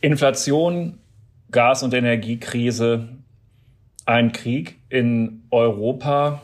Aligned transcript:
Inflation, 0.00 0.98
Gas- 1.50 1.82
und 1.82 1.92
Energiekrise, 1.94 3.08
ein 4.06 4.32
Krieg 4.32 4.76
in 4.88 5.42
Europa, 5.50 6.42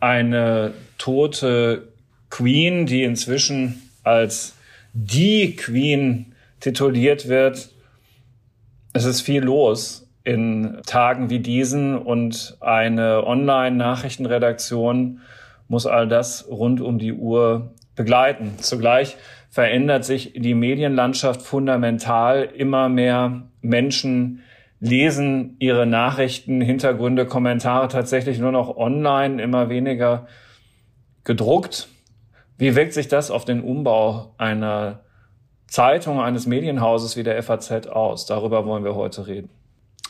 eine 0.00 0.74
tote 0.98 1.88
Queen, 2.30 2.86
die 2.86 3.02
inzwischen 3.02 3.82
als 4.02 4.54
die 4.92 5.56
Queen 5.56 6.34
tituliert 6.60 7.28
wird. 7.28 7.70
Es 8.92 9.04
ist 9.04 9.22
viel 9.22 9.42
los 9.42 10.08
in 10.22 10.80
Tagen 10.86 11.30
wie 11.30 11.40
diesen 11.40 11.98
und 11.98 12.56
eine 12.60 13.26
Online-Nachrichtenredaktion 13.26 15.20
muss 15.68 15.86
all 15.86 16.08
das 16.08 16.48
rund 16.48 16.80
um 16.80 16.98
die 16.98 17.12
Uhr 17.12 17.72
begleiten. 17.94 18.54
Zugleich 18.58 19.16
verändert 19.54 20.04
sich 20.04 20.32
die 20.34 20.52
Medienlandschaft 20.52 21.40
fundamental. 21.40 22.42
Immer 22.42 22.88
mehr 22.88 23.42
Menschen 23.60 24.42
lesen 24.80 25.54
ihre 25.60 25.86
Nachrichten, 25.86 26.60
Hintergründe, 26.60 27.24
Kommentare 27.24 27.86
tatsächlich 27.86 28.40
nur 28.40 28.50
noch 28.50 28.76
online, 28.76 29.40
immer 29.40 29.68
weniger 29.68 30.26
gedruckt. 31.22 31.86
Wie 32.58 32.74
wirkt 32.74 32.94
sich 32.94 33.06
das 33.06 33.30
auf 33.30 33.44
den 33.44 33.60
Umbau 33.60 34.34
einer 34.38 35.04
Zeitung, 35.68 36.20
eines 36.20 36.46
Medienhauses 36.46 37.16
wie 37.16 37.22
der 37.22 37.40
FAZ 37.40 37.86
aus? 37.86 38.26
Darüber 38.26 38.66
wollen 38.66 38.82
wir 38.82 38.96
heute 38.96 39.28
reden. 39.28 39.50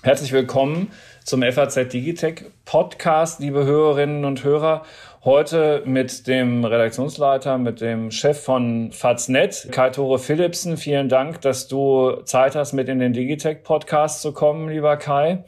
Herzlich 0.05 0.35
willkommen 0.35 0.91
zum 1.25 1.43
FAZ 1.43 1.89
Digitech 1.89 2.45
Podcast, 2.67 3.41
liebe 3.41 3.65
Hörerinnen 3.65 4.27
und 4.27 4.45
Hörer. 4.45 4.83
Heute 5.25 5.83
mit 5.87 6.27
dem 6.27 6.63
Redaktionsleiter, 6.67 7.57
mit 7.57 7.81
dem 7.81 8.11
Chef 8.11 8.39
von 8.39 8.93
Faznet, 8.93 9.69
Kai-Tore 9.73 10.19
Philipsen. 10.19 10.77
Vielen 10.77 11.09
Dank, 11.09 11.41
dass 11.41 11.69
du 11.69 12.17
Zeit 12.27 12.55
hast, 12.55 12.75
mit 12.75 12.91
in 12.91 12.99
den 12.99 13.15
Digitech 13.15 13.63
Podcast 13.63 14.21
zu 14.21 14.35
kommen, 14.35 14.69
lieber 14.69 14.99
Kai. 14.99 15.43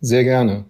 Sehr 0.00 0.24
gerne. 0.24 0.64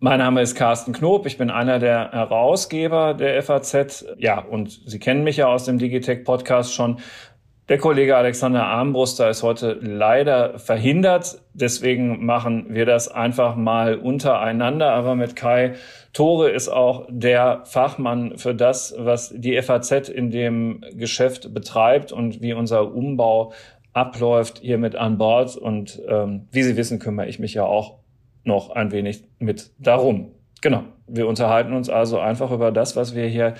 Mein 0.00 0.18
Name 0.18 0.42
ist 0.42 0.56
Carsten 0.56 0.92
Knob, 0.92 1.26
ich 1.26 1.38
bin 1.38 1.48
einer 1.48 1.78
der 1.78 2.10
Herausgeber 2.10 3.14
der 3.14 3.40
FAZ. 3.40 4.04
Ja, 4.18 4.40
und 4.40 4.80
Sie 4.86 4.98
kennen 4.98 5.22
mich 5.22 5.36
ja 5.36 5.46
aus 5.46 5.66
dem 5.66 5.78
Digitech 5.78 6.24
Podcast 6.24 6.74
schon. 6.74 6.98
Der 7.68 7.78
Kollege 7.78 8.16
Alexander 8.16 8.64
Armbruster 8.66 9.30
ist 9.30 9.44
heute 9.44 9.78
leider 9.80 10.58
verhindert. 10.58 11.40
Deswegen 11.54 12.26
machen 12.26 12.66
wir 12.70 12.86
das 12.86 13.06
einfach 13.06 13.54
mal 13.54 13.94
untereinander. 13.94 14.90
Aber 14.92 15.14
mit 15.14 15.36
Kai 15.36 15.74
Tore 16.12 16.50
ist 16.50 16.68
auch 16.68 17.06
der 17.08 17.62
Fachmann 17.64 18.36
für 18.36 18.52
das, 18.52 18.94
was 18.98 19.32
die 19.36 19.60
FAZ 19.62 20.08
in 20.08 20.32
dem 20.32 20.84
Geschäft 20.94 21.54
betreibt 21.54 22.10
und 22.10 22.42
wie 22.42 22.52
unser 22.52 22.92
Umbau 22.92 23.52
abläuft, 23.92 24.58
hier 24.58 24.78
mit 24.78 24.96
an 24.96 25.16
Bord. 25.16 25.56
Und 25.56 26.02
ähm, 26.08 26.48
wie 26.50 26.64
Sie 26.64 26.76
wissen, 26.76 26.98
kümmere 26.98 27.28
ich 27.28 27.38
mich 27.38 27.54
ja 27.54 27.64
auch 27.64 27.98
noch 28.42 28.70
ein 28.70 28.90
wenig 28.90 29.22
mit 29.38 29.70
darum. 29.78 30.32
Genau. 30.62 30.82
Wir 31.06 31.28
unterhalten 31.28 31.74
uns 31.74 31.88
also 31.88 32.18
einfach 32.18 32.50
über 32.50 32.72
das, 32.72 32.96
was 32.96 33.14
wir 33.14 33.26
hier 33.26 33.54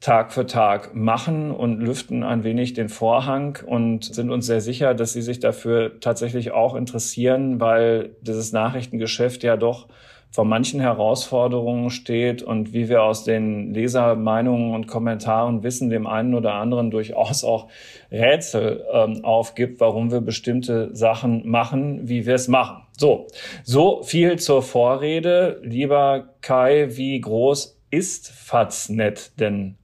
Tag 0.00 0.32
für 0.32 0.46
Tag 0.46 0.94
machen 0.94 1.50
und 1.50 1.80
lüften 1.80 2.22
ein 2.22 2.44
wenig 2.44 2.72
den 2.72 2.88
Vorhang 2.88 3.58
und 3.66 4.04
sind 4.04 4.30
uns 4.30 4.46
sehr 4.46 4.60
sicher, 4.60 4.94
dass 4.94 5.12
Sie 5.12 5.22
sich 5.22 5.40
dafür 5.40 5.98
tatsächlich 6.00 6.52
auch 6.52 6.76
interessieren, 6.76 7.60
weil 7.60 8.10
dieses 8.20 8.52
Nachrichtengeschäft 8.52 9.42
ja 9.42 9.56
doch 9.56 9.88
vor 10.30 10.44
manchen 10.44 10.78
Herausforderungen 10.80 11.90
steht 11.90 12.42
und 12.42 12.72
wie 12.72 12.88
wir 12.88 13.02
aus 13.02 13.24
den 13.24 13.72
Lesermeinungen 13.72 14.74
und 14.74 14.86
Kommentaren 14.86 15.62
wissen, 15.62 15.88
dem 15.90 16.06
einen 16.06 16.34
oder 16.34 16.54
anderen 16.54 16.90
durchaus 16.90 17.44
auch 17.44 17.68
Rätsel 18.12 18.84
ähm, 18.92 19.24
aufgibt, 19.24 19.80
warum 19.80 20.12
wir 20.12 20.20
bestimmte 20.20 20.94
Sachen 20.94 21.48
machen, 21.48 22.08
wie 22.08 22.26
wir 22.26 22.34
es 22.34 22.46
machen. 22.46 22.82
So, 22.92 23.26
so 23.64 24.02
viel 24.02 24.38
zur 24.38 24.62
Vorrede. 24.62 25.60
Lieber 25.64 26.34
Kai, 26.40 26.88
wie 26.90 27.20
groß 27.20 27.80
ist 27.90 28.30
Faznet 28.30 29.40
denn 29.40 29.76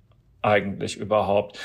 eigentlich 0.45 0.97
überhaupt? 0.97 1.59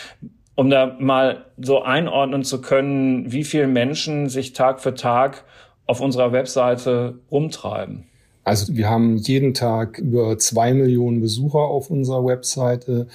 Um 0.56 0.70
da 0.70 0.98
mal 1.00 1.46
so 1.58 1.82
einordnen 1.82 2.44
zu 2.44 2.62
können, 2.62 3.32
wie 3.32 3.44
viele 3.44 3.68
Menschen 3.68 4.30
sich 4.30 4.54
Tag 4.54 4.82
für 4.82 4.94
Tag 4.94 5.46
auf 5.86 6.02
unserer 6.02 6.32
Webseite 6.32 7.20
rumtreiben. 7.32 8.06
Also 8.44 8.76
wir 8.76 8.90
haben 8.90 9.18
jeden 9.18 9.54
Tag 9.54 10.00
über 10.00 10.38
zwei 10.38 10.74
Millionen 10.74 11.22
Besucher 11.22 11.60
auf 11.60 11.90
unserer 11.90 12.26
Webseite 12.26 13.08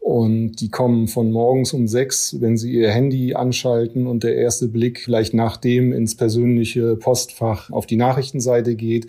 und 0.00 0.56
die 0.56 0.68
kommen 0.68 1.08
von 1.08 1.30
morgens 1.30 1.72
um 1.72 1.86
sechs, 1.86 2.40
wenn 2.40 2.56
sie 2.56 2.72
ihr 2.72 2.90
Handy 2.90 3.34
anschalten 3.34 4.06
und 4.06 4.24
der 4.24 4.36
erste 4.36 4.68
Blick 4.68 5.00
vielleicht 5.00 5.32
nachdem 5.32 5.92
ins 5.92 6.16
persönliche 6.16 6.96
Postfach 6.96 7.70
auf 7.70 7.86
die 7.86 7.96
Nachrichtenseite 7.96 8.74
geht 8.74 9.06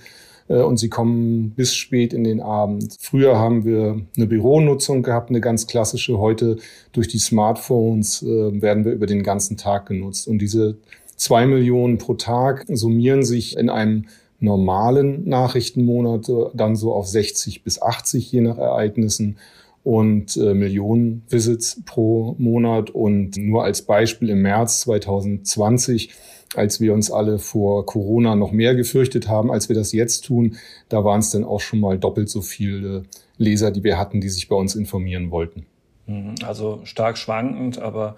und 0.48 0.78
sie 0.78 0.90
kommen 0.90 1.52
bis 1.52 1.74
spät 1.74 2.14
in 2.14 2.24
den 2.24 2.42
Abend. 2.42 2.96
Früher 3.00 3.38
haben 3.38 3.66
wir 3.66 4.02
eine 4.16 4.28
Büronutzung 4.28 5.04
gehabt, 5.04 5.30
eine 5.30 5.42
ganz 5.42 5.68
klassische. 5.68 6.18
Heute 6.20 6.58
durch 6.92 7.08
die 7.08 7.20
Smartphones 7.20 8.24
äh, 8.24 8.62
werden 8.62 8.86
wir 8.86 8.92
über 8.92 9.06
den 9.06 9.24
ganzen 9.24 9.58
Tag 9.58 9.86
genutzt. 9.86 10.28
Und 10.28 10.40
diese 10.40 10.78
zwei 11.16 11.46
Millionen 11.46 11.98
pro 11.98 12.16
Tag 12.16 12.66
summieren 12.68 13.24
sich 13.24 13.58
in 13.58 13.70
einem 13.70 14.06
normalen 14.40 15.28
Nachrichtenmonat 15.28 16.30
dann 16.54 16.76
so 16.76 16.94
auf 16.94 17.08
60 17.08 17.64
bis 17.64 17.82
80 17.82 18.30
je 18.32 18.42
nach 18.42 18.58
Ereignissen 18.58 19.38
und 19.84 20.38
äh, 20.38 20.54
Millionen 20.54 21.24
Visits 21.30 21.82
pro 21.86 22.36
Monat. 22.38 22.90
Und 22.90 23.38
nur 23.38 23.64
als 23.64 23.84
Beispiel 23.84 24.30
im 24.30 24.42
März 24.42 24.82
2020 24.82 26.12
als 26.56 26.80
wir 26.80 26.94
uns 26.94 27.12
alle 27.12 27.40
vor 27.40 27.86
Corona 27.86 28.36
noch 28.36 28.52
mehr 28.52 28.76
gefürchtet 28.76 29.28
haben, 29.28 29.52
als 29.52 29.70
wir 29.70 29.76
das 29.76 29.92
jetzt 29.92 30.26
tun, 30.26 30.58
da 30.90 31.04
waren 31.04 31.20
es 31.20 31.32
dann 31.32 31.44
auch 31.44 31.60
schon 31.60 31.80
mal 31.80 31.98
doppelt 31.98 32.30
so 32.30 32.42
viele 32.42 33.04
Leser, 33.38 33.72
die 33.72 33.84
wir 33.84 33.98
hatten, 33.98 34.22
die 34.22 34.30
sich 34.30 34.48
bei 34.48 34.56
uns 34.56 34.76
informieren 34.76 35.32
wollten. 35.32 35.66
Mhm. 36.06 36.36
Also 36.46 36.82
stark 36.84 37.18
schwankend, 37.18 37.80
aber 37.80 38.16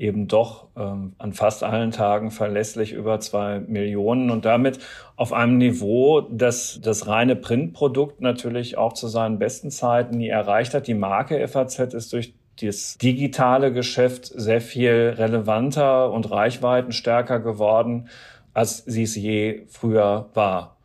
eben 0.00 0.28
doch 0.28 0.68
ähm, 0.76 1.12
an 1.18 1.34
fast 1.34 1.62
allen 1.62 1.90
Tagen 1.90 2.30
verlässlich 2.30 2.92
über 2.92 3.20
zwei 3.20 3.60
Millionen 3.60 4.30
und 4.30 4.46
damit 4.46 4.78
auf 5.14 5.34
einem 5.34 5.58
Niveau, 5.58 6.22
das 6.22 6.80
das 6.82 7.06
reine 7.06 7.36
Printprodukt 7.36 8.22
natürlich 8.22 8.78
auch 8.78 8.94
zu 8.94 9.08
seinen 9.08 9.38
besten 9.38 9.70
Zeiten 9.70 10.16
nie 10.16 10.28
erreicht 10.28 10.72
hat. 10.72 10.86
Die 10.86 10.94
Marke 10.94 11.46
FAZ 11.46 11.92
ist 11.92 12.14
durch 12.14 12.32
das 12.60 12.98
digitale 12.98 13.72
Geschäft 13.72 14.26
sehr 14.26 14.60
viel 14.60 15.14
relevanter 15.16 16.12
und 16.12 16.30
reichweitenstärker 16.30 17.40
geworden, 17.40 18.08
als 18.52 18.78
sie 18.84 19.04
es 19.04 19.16
je 19.16 19.62
früher 19.68 20.28
war. 20.34 20.76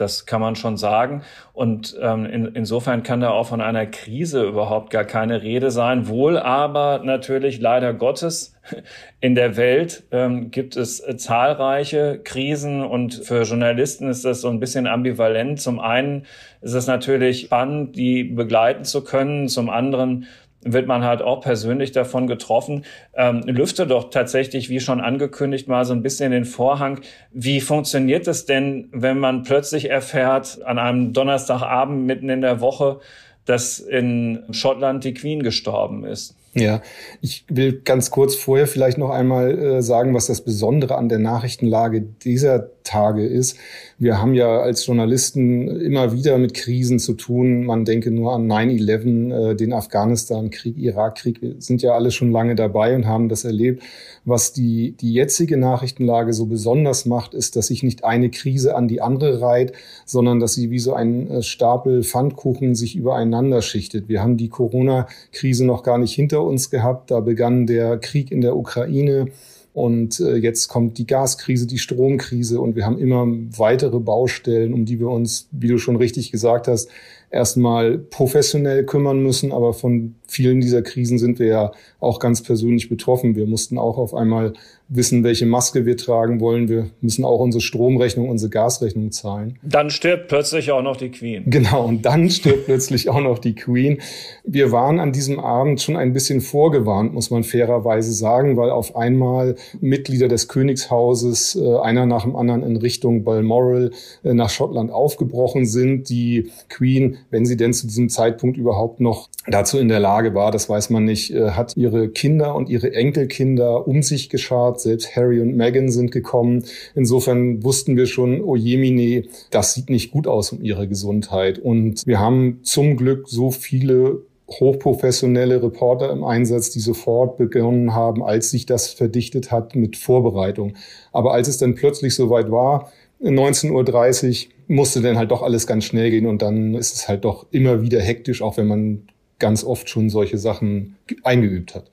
Das 0.00 0.24
kann 0.24 0.40
man 0.40 0.56
schon 0.56 0.78
sagen. 0.78 1.22
Und 1.52 1.94
ähm, 2.00 2.24
in, 2.24 2.46
insofern 2.54 3.02
kann 3.02 3.20
da 3.20 3.30
auch 3.30 3.48
von 3.48 3.60
einer 3.60 3.84
Krise 3.84 4.44
überhaupt 4.44 4.88
gar 4.88 5.04
keine 5.04 5.42
Rede 5.42 5.70
sein. 5.70 6.08
Wohl 6.08 6.38
aber 6.38 7.02
natürlich 7.04 7.60
leider 7.60 7.92
Gottes 7.92 8.56
in 9.20 9.34
der 9.34 9.58
Welt 9.58 10.04
ähm, 10.10 10.50
gibt 10.50 10.76
es 10.76 11.00
äh, 11.00 11.18
zahlreiche 11.18 12.18
Krisen 12.24 12.82
und 12.82 13.14
für 13.14 13.42
Journalisten 13.42 14.08
ist 14.08 14.24
das 14.24 14.40
so 14.40 14.48
ein 14.48 14.58
bisschen 14.58 14.86
ambivalent. 14.86 15.60
Zum 15.60 15.78
einen 15.80 16.24
ist 16.62 16.72
es 16.72 16.86
natürlich 16.86 17.40
spannend, 17.42 17.94
die 17.94 18.24
begleiten 18.24 18.84
zu 18.84 19.04
können. 19.04 19.48
Zum 19.48 19.68
anderen 19.68 20.26
wird 20.62 20.86
man 20.86 21.04
halt 21.04 21.22
auch 21.22 21.40
persönlich 21.40 21.92
davon 21.92 22.26
getroffen. 22.26 22.84
Ähm, 23.14 23.42
lüfte 23.46 23.86
doch 23.86 24.10
tatsächlich, 24.10 24.68
wie 24.68 24.80
schon 24.80 25.00
angekündigt, 25.00 25.68
mal 25.68 25.84
so 25.84 25.94
ein 25.94 26.02
bisschen 26.02 26.32
den 26.32 26.44
Vorhang. 26.44 27.00
Wie 27.32 27.60
funktioniert 27.60 28.28
es 28.28 28.44
denn, 28.44 28.88
wenn 28.92 29.18
man 29.18 29.42
plötzlich 29.42 29.88
erfährt, 29.88 30.60
an 30.64 30.78
einem 30.78 31.12
Donnerstagabend 31.12 32.06
mitten 32.06 32.28
in 32.28 32.42
der 32.42 32.60
Woche, 32.60 33.00
dass 33.46 33.78
in 33.78 34.44
Schottland 34.50 35.04
die 35.04 35.14
Queen 35.14 35.42
gestorben 35.42 36.04
ist? 36.04 36.36
Ja, 36.52 36.82
ich 37.20 37.44
will 37.48 37.80
ganz 37.84 38.10
kurz 38.10 38.34
vorher 38.34 38.66
vielleicht 38.66 38.98
noch 38.98 39.10
einmal 39.10 39.56
äh, 39.56 39.82
sagen, 39.82 40.14
was 40.14 40.26
das 40.26 40.40
Besondere 40.40 40.96
an 40.96 41.08
der 41.08 41.20
Nachrichtenlage 41.20 42.00
dieser 42.00 42.70
Tage 42.82 43.24
ist. 43.24 43.56
Wir 43.98 44.20
haben 44.20 44.34
ja 44.34 44.58
als 44.60 44.84
Journalisten 44.84 45.68
immer 45.80 46.12
wieder 46.12 46.38
mit 46.38 46.54
Krisen 46.54 46.98
zu 46.98 47.12
tun. 47.12 47.64
Man 47.66 47.84
denke 47.84 48.10
nur 48.10 48.32
an 48.32 48.50
9-11, 48.50 49.50
äh, 49.52 49.54
den 49.54 49.72
Afghanistan-Krieg, 49.72 50.76
Irak-Krieg. 50.76 51.40
Wir 51.40 51.54
sind 51.58 51.82
ja 51.82 51.92
alle 51.92 52.10
schon 52.10 52.32
lange 52.32 52.56
dabei 52.56 52.96
und 52.96 53.06
haben 53.06 53.28
das 53.28 53.44
erlebt. 53.44 53.82
Was 54.24 54.52
die, 54.52 54.92
die 54.92 55.12
jetzige 55.12 55.56
Nachrichtenlage 55.56 56.32
so 56.32 56.46
besonders 56.46 57.06
macht, 57.06 57.34
ist, 57.34 57.54
dass 57.54 57.68
sich 57.68 57.82
nicht 57.82 58.04
eine 58.04 58.30
Krise 58.30 58.74
an 58.74 58.88
die 58.88 59.02
andere 59.02 59.40
reiht, 59.40 59.72
sondern 60.04 60.40
dass 60.40 60.54
sie 60.54 60.70
wie 60.70 60.80
so 60.80 60.94
ein 60.94 61.30
äh, 61.30 61.42
Stapel 61.42 62.02
Pfannkuchen 62.02 62.74
sich 62.74 62.96
übereinander 62.96 63.62
schichtet. 63.62 64.08
Wir 64.08 64.22
haben 64.22 64.36
die 64.36 64.48
Corona-Krise 64.48 65.64
noch 65.64 65.82
gar 65.84 65.98
nicht 65.98 66.14
hinter 66.14 66.39
uns 66.44 66.70
gehabt. 66.70 67.10
Da 67.10 67.20
begann 67.20 67.66
der 67.66 67.98
Krieg 67.98 68.30
in 68.30 68.40
der 68.40 68.56
Ukraine. 68.56 69.28
Und 69.72 70.18
äh, 70.18 70.36
jetzt 70.36 70.68
kommt 70.68 70.98
die 70.98 71.06
Gaskrise, 71.06 71.66
die 71.66 71.78
Stromkrise 71.78 72.60
und 72.60 72.74
wir 72.74 72.84
haben 72.84 72.98
immer 72.98 73.26
weitere 73.56 74.00
Baustellen, 74.00 74.74
um 74.74 74.84
die 74.84 74.98
wir 74.98 75.08
uns, 75.08 75.48
wie 75.52 75.68
du 75.68 75.78
schon 75.78 75.94
richtig 75.94 76.32
gesagt 76.32 76.66
hast, 76.66 76.88
erstmal 77.30 77.98
professionell 77.98 78.84
kümmern 78.84 79.22
müssen. 79.22 79.52
Aber 79.52 79.72
von 79.72 80.16
vielen 80.26 80.60
dieser 80.60 80.82
Krisen 80.82 81.18
sind 81.18 81.38
wir 81.38 81.46
ja 81.46 81.72
auch 82.00 82.18
ganz 82.18 82.42
persönlich 82.42 82.88
betroffen. 82.88 83.36
Wir 83.36 83.46
mussten 83.46 83.78
auch 83.78 83.96
auf 83.96 84.12
einmal 84.12 84.54
wissen, 84.90 85.22
welche 85.22 85.46
Maske 85.46 85.86
wir 85.86 85.96
tragen 85.96 86.40
wollen. 86.40 86.68
Wir 86.68 86.90
müssen 87.00 87.24
auch 87.24 87.38
unsere 87.38 87.62
Stromrechnung, 87.62 88.28
unsere 88.28 88.50
Gasrechnung 88.50 89.12
zahlen. 89.12 89.58
Dann 89.62 89.88
stirbt 89.90 90.28
plötzlich 90.28 90.72
auch 90.72 90.82
noch 90.82 90.96
die 90.96 91.10
Queen. 91.10 91.44
Genau, 91.46 91.86
und 91.86 92.04
dann 92.04 92.28
stirbt 92.28 92.66
plötzlich 92.66 93.08
auch 93.08 93.20
noch 93.20 93.38
die 93.38 93.54
Queen. 93.54 94.00
Wir 94.44 94.72
waren 94.72 94.98
an 94.98 95.12
diesem 95.12 95.38
Abend 95.38 95.80
schon 95.80 95.96
ein 95.96 96.12
bisschen 96.12 96.40
vorgewarnt, 96.40 97.14
muss 97.14 97.30
man 97.30 97.44
fairerweise 97.44 98.12
sagen, 98.12 98.56
weil 98.56 98.70
auf 98.70 98.96
einmal 98.96 99.54
Mitglieder 99.80 100.26
des 100.26 100.48
Königshauses, 100.48 101.54
äh, 101.56 101.76
einer 101.78 102.04
nach 102.06 102.24
dem 102.24 102.34
anderen 102.34 102.64
in 102.64 102.76
Richtung 102.76 103.22
Balmoral 103.22 103.92
äh, 104.24 104.34
nach 104.34 104.50
Schottland 104.50 104.90
aufgebrochen 104.90 105.66
sind. 105.66 106.08
Die 106.08 106.50
Queen, 106.68 107.18
wenn 107.30 107.46
sie 107.46 107.56
denn 107.56 107.72
zu 107.72 107.86
diesem 107.86 108.08
Zeitpunkt 108.08 108.56
überhaupt 108.56 108.98
noch 108.98 109.28
dazu 109.46 109.78
in 109.78 109.88
der 109.88 110.00
Lage 110.00 110.34
war, 110.34 110.50
das 110.50 110.68
weiß 110.68 110.90
man 110.90 111.04
nicht, 111.04 111.32
äh, 111.32 111.50
hat 111.50 111.76
ihre 111.76 112.08
Kinder 112.08 112.56
und 112.56 112.68
ihre 112.68 112.92
Enkelkinder 112.92 113.86
um 113.86 114.02
sich 114.02 114.28
geschart. 114.28 114.79
Selbst 114.82 115.14
Harry 115.16 115.40
und 115.40 115.56
Meghan 115.56 115.90
sind 115.90 116.12
gekommen. 116.12 116.64
Insofern 116.94 117.62
wussten 117.62 117.96
wir 117.96 118.06
schon, 118.06 118.40
oh 118.42 118.56
jemine, 118.56 119.24
das 119.50 119.74
sieht 119.74 119.90
nicht 119.90 120.10
gut 120.12 120.26
aus 120.26 120.52
um 120.52 120.62
ihre 120.62 120.88
Gesundheit. 120.88 121.58
Und 121.58 122.06
wir 122.06 122.20
haben 122.20 122.60
zum 122.62 122.96
Glück 122.96 123.28
so 123.28 123.50
viele 123.50 124.22
hochprofessionelle 124.48 125.62
Reporter 125.62 126.10
im 126.10 126.24
Einsatz, 126.24 126.70
die 126.70 126.80
sofort 126.80 127.36
begonnen 127.36 127.94
haben, 127.94 128.22
als 128.22 128.50
sich 128.50 128.66
das 128.66 128.88
verdichtet 128.88 129.52
hat 129.52 129.76
mit 129.76 129.96
Vorbereitung. 129.96 130.74
Aber 131.12 131.32
als 131.32 131.48
es 131.48 131.58
dann 131.58 131.74
plötzlich 131.74 132.14
soweit 132.14 132.50
war, 132.50 132.92
19.30 133.22 134.46
Uhr, 134.46 134.52
musste 134.68 135.02
dann 135.02 135.18
halt 135.18 135.30
doch 135.30 135.42
alles 135.42 135.66
ganz 135.66 135.84
schnell 135.84 136.10
gehen 136.10 136.26
und 136.26 136.42
dann 136.42 136.74
ist 136.74 136.94
es 136.94 137.08
halt 137.08 137.24
doch 137.24 137.46
immer 137.50 137.82
wieder 137.82 138.00
hektisch, 138.00 138.40
auch 138.40 138.56
wenn 138.56 138.66
man 138.66 139.02
ganz 139.38 139.64
oft 139.64 139.88
schon 139.88 140.10
solche 140.10 140.38
Sachen 140.38 140.96
eingeübt 141.22 141.74
hat. 141.74 141.90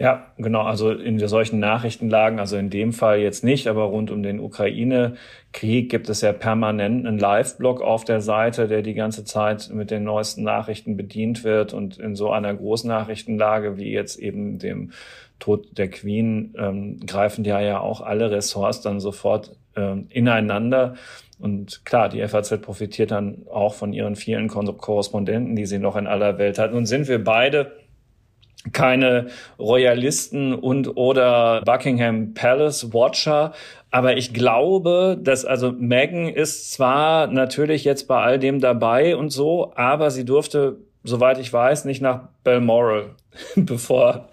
Ja, 0.00 0.32
genau. 0.38 0.62
Also 0.62 0.92
in 0.92 1.18
solchen 1.28 1.58
Nachrichtenlagen, 1.58 2.38
also 2.40 2.56
in 2.56 2.70
dem 2.70 2.94
Fall 2.94 3.18
jetzt 3.18 3.44
nicht, 3.44 3.66
aber 3.66 3.82
rund 3.82 4.10
um 4.10 4.22
den 4.22 4.40
Ukraine-Krieg 4.40 5.90
gibt 5.90 6.08
es 6.08 6.22
ja 6.22 6.32
permanent 6.32 7.06
einen 7.06 7.18
Live-Blog 7.18 7.82
auf 7.82 8.04
der 8.04 8.22
Seite, 8.22 8.66
der 8.66 8.80
die 8.80 8.94
ganze 8.94 9.26
Zeit 9.26 9.68
mit 9.70 9.90
den 9.90 10.04
neuesten 10.04 10.42
Nachrichten 10.42 10.96
bedient 10.96 11.44
wird. 11.44 11.74
Und 11.74 11.98
in 11.98 12.16
so 12.16 12.30
einer 12.30 12.54
Großnachrichtenlage 12.54 13.76
wie 13.76 13.92
jetzt 13.92 14.18
eben 14.18 14.58
dem 14.58 14.92
Tod 15.38 15.76
der 15.76 15.90
Queen 15.90 16.54
ähm, 16.56 17.00
greifen 17.06 17.44
ja 17.44 17.60
ja 17.60 17.80
auch 17.80 18.00
alle 18.00 18.30
Ressorts 18.30 18.80
dann 18.80 19.00
sofort 19.00 19.54
ähm, 19.76 20.06
ineinander. 20.08 20.94
Und 21.38 21.84
klar, 21.84 22.08
die 22.08 22.26
FAZ 22.26 22.58
profitiert 22.62 23.10
dann 23.10 23.42
auch 23.52 23.74
von 23.74 23.92
ihren 23.92 24.16
vielen 24.16 24.48
Korrespondenten, 24.48 25.56
die 25.56 25.66
sie 25.66 25.78
noch 25.78 25.96
in 25.96 26.06
aller 26.06 26.38
Welt 26.38 26.58
hat. 26.58 26.72
Nun 26.72 26.86
sind 26.86 27.06
wir 27.06 27.22
beide 27.22 27.72
keine 28.72 29.28
Royalisten 29.58 30.54
und 30.54 30.96
oder 30.96 31.62
Buckingham 31.64 32.34
Palace 32.34 32.92
Watcher. 32.92 33.52
Aber 33.90 34.16
ich 34.16 34.32
glaube, 34.32 35.18
dass 35.20 35.44
also 35.44 35.72
Meghan 35.72 36.28
ist 36.28 36.72
zwar 36.72 37.26
natürlich 37.26 37.84
jetzt 37.84 38.06
bei 38.06 38.22
all 38.22 38.38
dem 38.38 38.60
dabei 38.60 39.16
und 39.16 39.30
so, 39.30 39.72
aber 39.74 40.10
sie 40.10 40.24
durfte, 40.24 40.76
soweit 41.02 41.38
ich 41.38 41.52
weiß, 41.52 41.84
nicht 41.86 42.00
nach 42.00 42.28
Balmoral, 42.44 43.10
bevor 43.56 44.28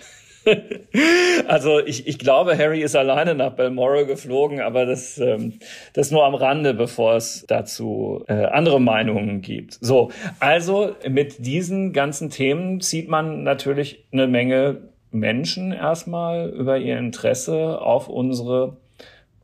also 1.47 1.79
ich, 1.79 2.07
ich 2.07 2.19
glaube, 2.19 2.57
Harry 2.57 2.81
ist 2.81 2.95
alleine 2.95 3.35
nach 3.35 3.53
Balmoral 3.53 4.05
geflogen, 4.05 4.61
aber 4.61 4.85
das, 4.85 5.17
ähm, 5.17 5.59
das 5.93 6.11
nur 6.11 6.25
am 6.25 6.35
Rande, 6.35 6.73
bevor 6.73 7.15
es 7.15 7.45
dazu 7.47 8.23
äh, 8.27 8.45
andere 8.45 8.79
Meinungen 8.79 9.41
gibt. 9.41 9.77
So, 9.81 10.11
also 10.39 10.95
mit 11.07 11.45
diesen 11.45 11.93
ganzen 11.93 12.29
Themen 12.29 12.81
zieht 12.81 13.09
man 13.09 13.43
natürlich 13.43 14.05
eine 14.11 14.27
Menge 14.27 14.77
Menschen 15.11 15.71
erstmal 15.71 16.49
über 16.49 16.77
ihr 16.77 16.97
Interesse 16.97 17.81
auf 17.81 18.07
unsere 18.07 18.77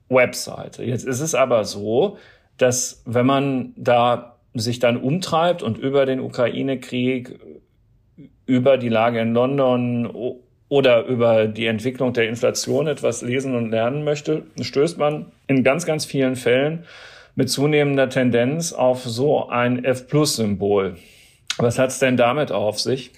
Webseite. 0.10 0.84
Jetzt 0.84 1.06
ist 1.06 1.22
es 1.22 1.36
aber 1.36 1.64
so, 1.64 2.18
dass 2.58 3.02
wenn 3.06 3.26
man 3.26 3.74
da 3.76 4.38
sich 4.54 4.80
dann 4.80 4.98
umtreibt 4.98 5.64
und 5.64 5.78
über 5.78 6.06
den 6.06 6.20
Ukraine-Krieg, 6.20 7.40
über 8.46 8.78
die 8.78 8.90
Lage 8.90 9.20
in 9.20 9.34
London 9.34 10.06
oder 10.70 11.06
über 11.06 11.48
die 11.48 11.68
Entwicklung 11.68 12.14
der 12.14 12.28
Inflation 12.28 12.88
etwas 12.88 13.22
lesen 13.22 13.56
und 13.56 13.70
lernen 13.70 14.04
möchte, 14.04 14.44
stößt 14.60 14.98
man 14.98 15.32
in 15.48 15.64
ganz, 15.64 15.86
ganz 15.86 16.06
vielen 16.06 16.36
Fällen 16.36 16.86
mit 17.36 17.50
zunehmender 17.50 18.10
Tendenz 18.10 18.74
auf 18.74 19.04
so 19.04 19.48
ein 19.48 19.84
F-Plus-Symbol. 19.84 20.98
Was 21.58 21.80
hat 21.80 21.90
es 21.90 22.00
denn 22.00 22.18
damit 22.18 22.52
auf 22.52 22.80
sich? 22.80 23.12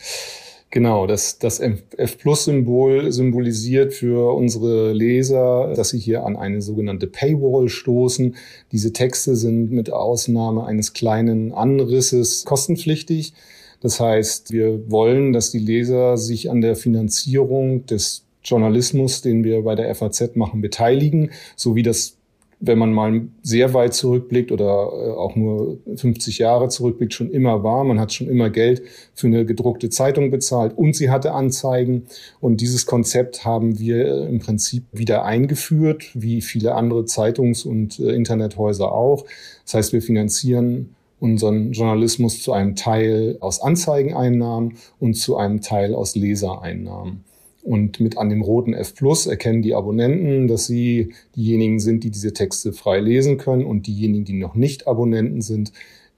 Genau, 0.71 1.07
das, 1.07 1.39
das 1.39 1.61
F-Plus-Symbol 1.61 3.11
symbolisiert 3.13 3.93
für 3.93 4.33
unsere 4.35 4.91
Leser, 4.91 5.73
dass 5.73 5.89
sie 5.89 5.99
hier 5.99 6.25
an 6.25 6.35
eine 6.35 6.61
sogenannte 6.61 7.07
Paywall 7.07 7.69
stoßen. 7.69 8.35
Diese 8.73 8.91
Texte 8.91 9.37
sind 9.37 9.71
mit 9.71 9.89
Ausnahme 9.93 10.65
eines 10.65 10.91
kleinen 10.91 11.53
Anrisses 11.53 12.43
kostenpflichtig. 12.43 13.33
Das 13.81 13.99
heißt, 13.99 14.51
wir 14.51 14.89
wollen, 14.89 15.33
dass 15.33 15.51
die 15.51 15.59
Leser 15.59 16.17
sich 16.17 16.49
an 16.49 16.61
der 16.61 16.75
Finanzierung 16.75 17.85
des 17.85 18.25
Journalismus, 18.43 19.21
den 19.21 19.43
wir 19.43 19.63
bei 19.63 19.75
der 19.75 19.93
FAZ 19.93 20.35
machen, 20.35 20.61
beteiligen, 20.61 21.31
so 21.55 21.75
wie 21.75 21.83
das 21.83 22.17
wenn 22.59 22.79
man 22.79 22.93
mal 22.93 23.27
sehr 23.43 23.73
weit 23.73 23.93
zurückblickt 23.93 24.51
oder 24.51 24.65
äh, 24.65 25.11
auch 25.11 25.35
nur 25.35 25.77
50 25.95 26.37
Jahre 26.37 26.69
zurückblickt, 26.69 27.13
schon 27.13 27.31
immer 27.31 27.63
war. 27.63 27.83
Man 27.83 27.99
hat 27.99 28.13
schon 28.13 28.27
immer 28.27 28.49
Geld 28.49 28.81
für 29.13 29.27
eine 29.27 29.45
gedruckte 29.45 29.89
Zeitung 29.89 30.31
bezahlt 30.31 30.77
und 30.77 30.95
sie 30.95 31.09
hatte 31.09 31.33
Anzeigen. 31.33 32.03
Und 32.39 32.61
dieses 32.61 32.85
Konzept 32.85 33.45
haben 33.45 33.77
wir 33.79 34.05
äh, 34.05 34.27
im 34.27 34.39
Prinzip 34.39 34.83
wieder 34.91 35.25
eingeführt, 35.25 36.11
wie 36.13 36.41
viele 36.41 36.75
andere 36.75 37.05
Zeitungs- 37.05 37.65
und 37.65 37.99
äh, 37.99 38.13
Internethäuser 38.13 38.91
auch. 38.91 39.25
Das 39.65 39.73
heißt, 39.73 39.93
wir 39.93 40.01
finanzieren 40.01 40.94
unseren 41.19 41.71
Journalismus 41.71 42.41
zu 42.41 42.53
einem 42.53 42.75
Teil 42.75 43.37
aus 43.39 43.61
Anzeigeneinnahmen 43.61 44.77
und 44.99 45.15
zu 45.15 45.37
einem 45.37 45.61
Teil 45.61 45.95
aus 45.95 46.15
Lesereinnahmen. 46.15 47.23
Und 47.63 47.99
mit 47.99 48.17
an 48.17 48.29
dem 48.29 48.43
roten 48.43 48.73
F 48.73 48.93
Plus 48.93 49.25
erkennen 49.25 49.63
die 49.63 49.73
Abonnenten, 49.73 50.47
dass 50.47 50.67
sie 50.67 51.13
diejenigen 51.35 51.79
sind, 51.79 52.03
die 52.03 52.11
diese 52.11 52.31
Texte 52.31 52.73
frei 52.73 52.99
lesen 52.99 53.37
können 53.37 53.65
und 53.65 53.87
diejenigen, 53.87 54.23
die 54.23 54.33
noch 54.33 54.53
nicht 54.53 54.87
Abonnenten 54.87 55.41
sind, 55.41 55.71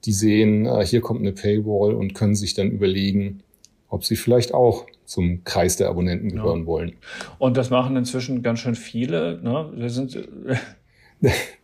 die 0.04 0.12
sehen, 0.12 0.66
äh, 0.66 0.84
hier 0.84 1.00
kommt 1.00 1.20
eine 1.20 1.32
Paywall 1.32 1.94
und 1.94 2.14
können 2.14 2.34
sich 2.34 2.52
dann 2.52 2.70
überlegen, 2.70 3.40
ob 3.88 4.04
sie 4.04 4.16
vielleicht 4.16 4.52
auch 4.52 4.84
zum 5.06 5.42
Kreis 5.44 5.76
der 5.76 5.88
Abonnenten 5.88 6.28
gehören 6.30 6.60
ja. 6.60 6.66
wollen. 6.66 6.92
Und 7.38 7.56
das 7.56 7.70
machen 7.70 7.96
inzwischen 7.96 8.42
ganz 8.42 8.60
schön 8.60 8.74
viele. 8.74 9.40
Ne? 9.42 9.72
Wir 9.74 9.88
sind 9.88 10.28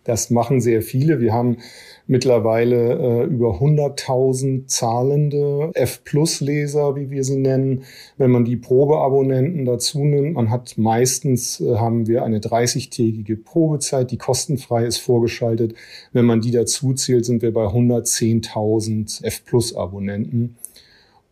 das 0.04 0.30
machen 0.30 0.61
sehr 0.61 0.82
viele. 0.82 1.20
Wir 1.20 1.32
haben 1.32 1.58
mittlerweile 2.06 3.23
äh, 3.23 3.25
über 3.25 3.61
100.000 3.61 4.66
zahlende 4.66 5.70
F-Plus-Leser, 5.75 6.96
wie 6.96 7.11
wir 7.11 7.25
sie 7.25 7.38
nennen. 7.38 7.84
Wenn 8.18 8.30
man 8.30 8.44
die 8.44 8.56
Probeabonnenten 8.56 9.64
dazu 9.64 10.04
nimmt, 10.04 10.34
man 10.34 10.50
hat 10.50 10.76
meistens, 10.76 11.61
äh, 11.61 11.76
haben 11.76 12.06
wir 12.06 12.25
eine 12.25 12.40
30-tägige 12.40 13.37
Probezeit, 13.37 14.11
die 14.11 14.18
kostenfrei 14.18 14.84
ist 14.84 14.99
vorgeschaltet. 14.99 15.75
Wenn 16.12 16.26
man 16.26 16.40
die 16.40 16.50
dazu 16.50 16.92
zählt, 16.92 17.25
sind 17.25 17.42
wir 17.42 17.52
bei 17.52 17.66
110.000 17.66 19.25
F-Plus-Abonnenten. 19.25 20.56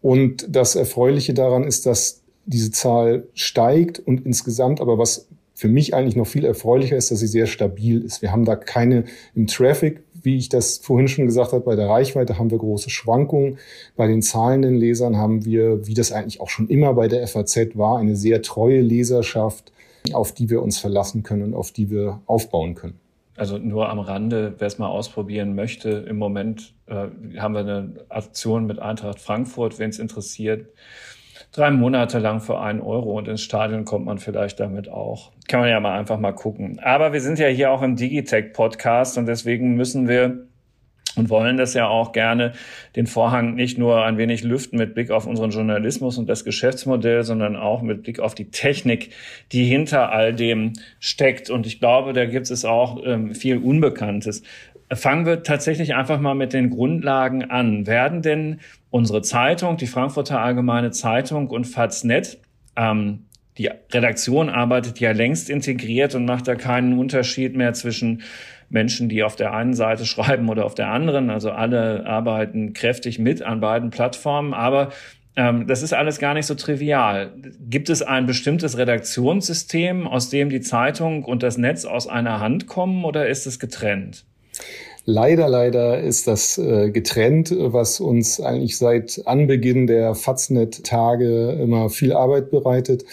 Und 0.01 0.47
das 0.49 0.75
Erfreuliche 0.75 1.35
daran 1.35 1.65
ist, 1.65 1.87
dass 1.87 2.23
diese 2.45 2.73
Zahl 2.73 3.29
steigt 3.35 4.01
und 4.01 4.27
insgesamt 4.27 4.81
aber 4.81 4.99
was 4.99 5.29
für 5.63 5.69
mich 5.69 5.95
eigentlich 5.95 6.17
noch 6.17 6.27
viel 6.27 6.45
erfreulicher 6.45 6.97
ist, 6.97 7.13
dass 7.13 7.21
sie 7.21 7.29
sehr 7.29 7.47
stabil 7.47 8.03
ist. 8.03 8.21
Wir 8.21 8.33
haben 8.33 8.45
da 8.45 8.57
keine 8.57 9.05
im 9.33 9.47
Traffic, 9.47 10.03
wie 10.21 10.37
ich 10.37 10.49
das 10.49 10.79
vorhin 10.79 11.07
schon 11.07 11.27
gesagt 11.27 11.53
habe, 11.53 11.63
bei 11.63 11.77
der 11.77 11.89
Reichweite 11.89 12.37
haben 12.37 12.51
wir 12.51 12.59
große 12.59 12.91
Schwankungen. 12.91 13.59
Bei 13.95 14.09
den 14.09 14.23
zahlenden 14.23 14.75
Lesern 14.75 15.17
haben 15.17 15.45
wir, 15.45 15.87
wie 15.87 15.95
das 15.95 16.11
eigentlich 16.11 16.41
auch 16.41 16.49
schon 16.49 16.67
immer 16.67 16.95
bei 16.95 17.07
der 17.07 17.25
FAZ 17.29 17.77
war, 17.77 17.99
eine 17.99 18.17
sehr 18.17 18.43
treue 18.43 18.81
Leserschaft, 18.81 19.71
auf 20.13 20.33
die 20.33 20.51
wir 20.51 20.63
uns 20.63 20.81
verlassen 20.81 21.23
können 21.23 21.45
und 21.45 21.55
auf 21.55 21.71
die 21.71 21.91
wir 21.91 22.21
aufbauen 22.27 22.75
können. 22.75 22.99
Also 23.37 23.59
nur 23.59 23.89
am 23.89 24.01
Rande, 24.01 24.55
wer 24.59 24.67
es 24.67 24.81
mal 24.81 24.89
ausprobieren 24.89 25.55
möchte, 25.55 25.91
im 25.91 26.17
Moment 26.17 26.75
äh, 26.87 27.07
haben 27.39 27.55
wir 27.55 27.61
eine 27.61 27.95
Aktion 28.09 28.67
mit 28.67 28.81
Eintracht 28.81 29.21
Frankfurt, 29.21 29.79
wenn 29.79 29.91
es 29.91 30.01
interessiert 30.01 30.67
drei 31.53 31.71
Monate 31.71 32.19
lang 32.19 32.41
für 32.41 32.61
einen 32.61 32.81
Euro 32.81 33.19
und 33.19 33.29
ins 33.29 33.43
Stadion 33.43 33.85
kommt 33.85 34.07
man 34.07 34.19
vielleicht 34.19 34.59
damit 34.59 34.89
auch. 34.89 35.33
Kann 35.49 35.61
man 35.61 35.69
ja 35.69 35.81
mal 35.81 35.99
einfach 35.99 36.19
mal 36.19 36.33
gucken. 36.33 36.81
Aber 36.83 37.13
wir 37.13 37.21
sind 37.21 37.39
ja 37.39 37.47
hier 37.49 37.71
auch 37.71 37.83
im 37.83 37.97
Digitech 37.97 38.53
Podcast 38.53 39.19
und 39.19 39.27
deswegen 39.27 39.75
müssen 39.77 40.09
wir 40.09 40.47
und 41.15 41.29
wollen 41.29 41.59
das 41.59 41.75
ja 41.75 41.89
auch 41.89 42.13
gerne 42.13 42.53
den 42.97 43.07
Vorhang 43.07 43.55
nicht 43.55 43.77
nur 43.77 44.03
ein 44.05 44.17
wenig 44.17 44.45
lüften 44.45 44.79
mit 44.79 44.95
Blick 44.95 45.11
auf 45.11 45.27
unseren 45.27 45.51
Journalismus 45.51 46.17
und 46.17 46.27
das 46.27 46.45
Geschäftsmodell, 46.45 47.23
sondern 47.23 47.55
auch 47.57 47.83
mit 47.83 48.03
Blick 48.03 48.19
auf 48.19 48.35
die 48.35 48.51
Technik, 48.51 49.11
die 49.53 49.65
hinter 49.65 50.11
all 50.11 50.33
dem 50.33 50.73
steckt. 51.01 51.51
Und 51.51 51.67
ich 51.67 51.81
glaube, 51.81 52.15
da 52.15 52.25
gibt 52.25 52.51
es 52.51 52.65
auch 52.65 53.03
ähm, 53.05 53.35
viel 53.35 53.59
Unbekanntes. 53.59 54.43
Fangen 54.95 55.27
wir 55.27 55.43
tatsächlich 55.43 55.95
einfach 55.95 56.21
mal 56.21 56.35
mit 56.35 56.53
den 56.53 56.71
Grundlagen 56.71 57.51
an. 57.51 57.87
Werden 57.87 58.23
denn 58.23 58.61
unsere 58.91 59.23
Zeitung, 59.23 59.77
die 59.77 59.87
Frankfurter 59.87 60.41
Allgemeine 60.41 60.91
Zeitung 60.91 61.49
und 61.49 61.65
Faznet, 61.65 62.39
ähm, 62.77 63.27
die 63.59 63.71
Redaktion 63.93 64.49
arbeitet 64.49 64.99
ja 64.99 65.13
längst 65.13 65.51
integriert 65.51 66.15
und 66.15 66.25
macht 66.25 66.49
da 66.49 66.55
keinen 66.55 66.99
Unterschied 66.99 67.55
mehr 67.55 67.75
zwischen 67.75 68.23
Menschen, 68.71 69.11
die 69.11 69.23
auf 69.23 69.37
der 69.37 69.53
einen 69.53 69.75
Seite 69.75 70.07
schreiben 70.07 70.49
oder 70.49 70.65
auf 70.65 70.75
der 70.75 70.89
anderen. 70.89 71.31
Also 71.31 71.51
alle 71.51 72.07
arbeiten 72.07 72.73
kräftig 72.73 73.19
mit 73.19 73.43
an 73.43 73.61
beiden 73.61 73.91
Plattformen. 73.91 74.55
Aber 74.55 74.91
ähm, 75.37 75.67
das 75.67 75.83
ist 75.83 75.93
alles 75.93 76.19
gar 76.19 76.35
nicht 76.35 76.47
so 76.47 76.55
trivial. 76.55 77.33
Gibt 77.61 77.91
es 77.91 78.03
ein 78.03 78.27
bestimmtes 78.27 78.79
Redaktionssystem, 78.79 80.07
aus 80.07 80.31
dem 80.31 80.49
die 80.49 80.61
Zeitung 80.61 81.25
und 81.25 81.43
das 81.43 81.59
Netz 81.59 81.85
aus 81.85 82.07
einer 82.07 82.41
Hand 82.41 82.67
kommen 82.67 83.05
oder 83.05 83.29
ist 83.29 83.47
es 83.47 83.59
getrennt? 83.59 84.25
Leider, 85.05 85.49
leider 85.49 86.01
ist 86.01 86.29
das 86.29 86.59
äh, 86.59 86.91
getrennt, 86.91 87.53
was 87.59 87.99
uns 87.99 88.41
eigentlich 88.41 88.79
seit 88.79 89.23
Anbeginn 89.27 89.89
der 89.89 90.15
Faznet-Tage 90.15 91.59
immer 91.61 91.91
viel 91.91 92.13
Arbeit 92.13 92.51
bereitet. 92.51 93.05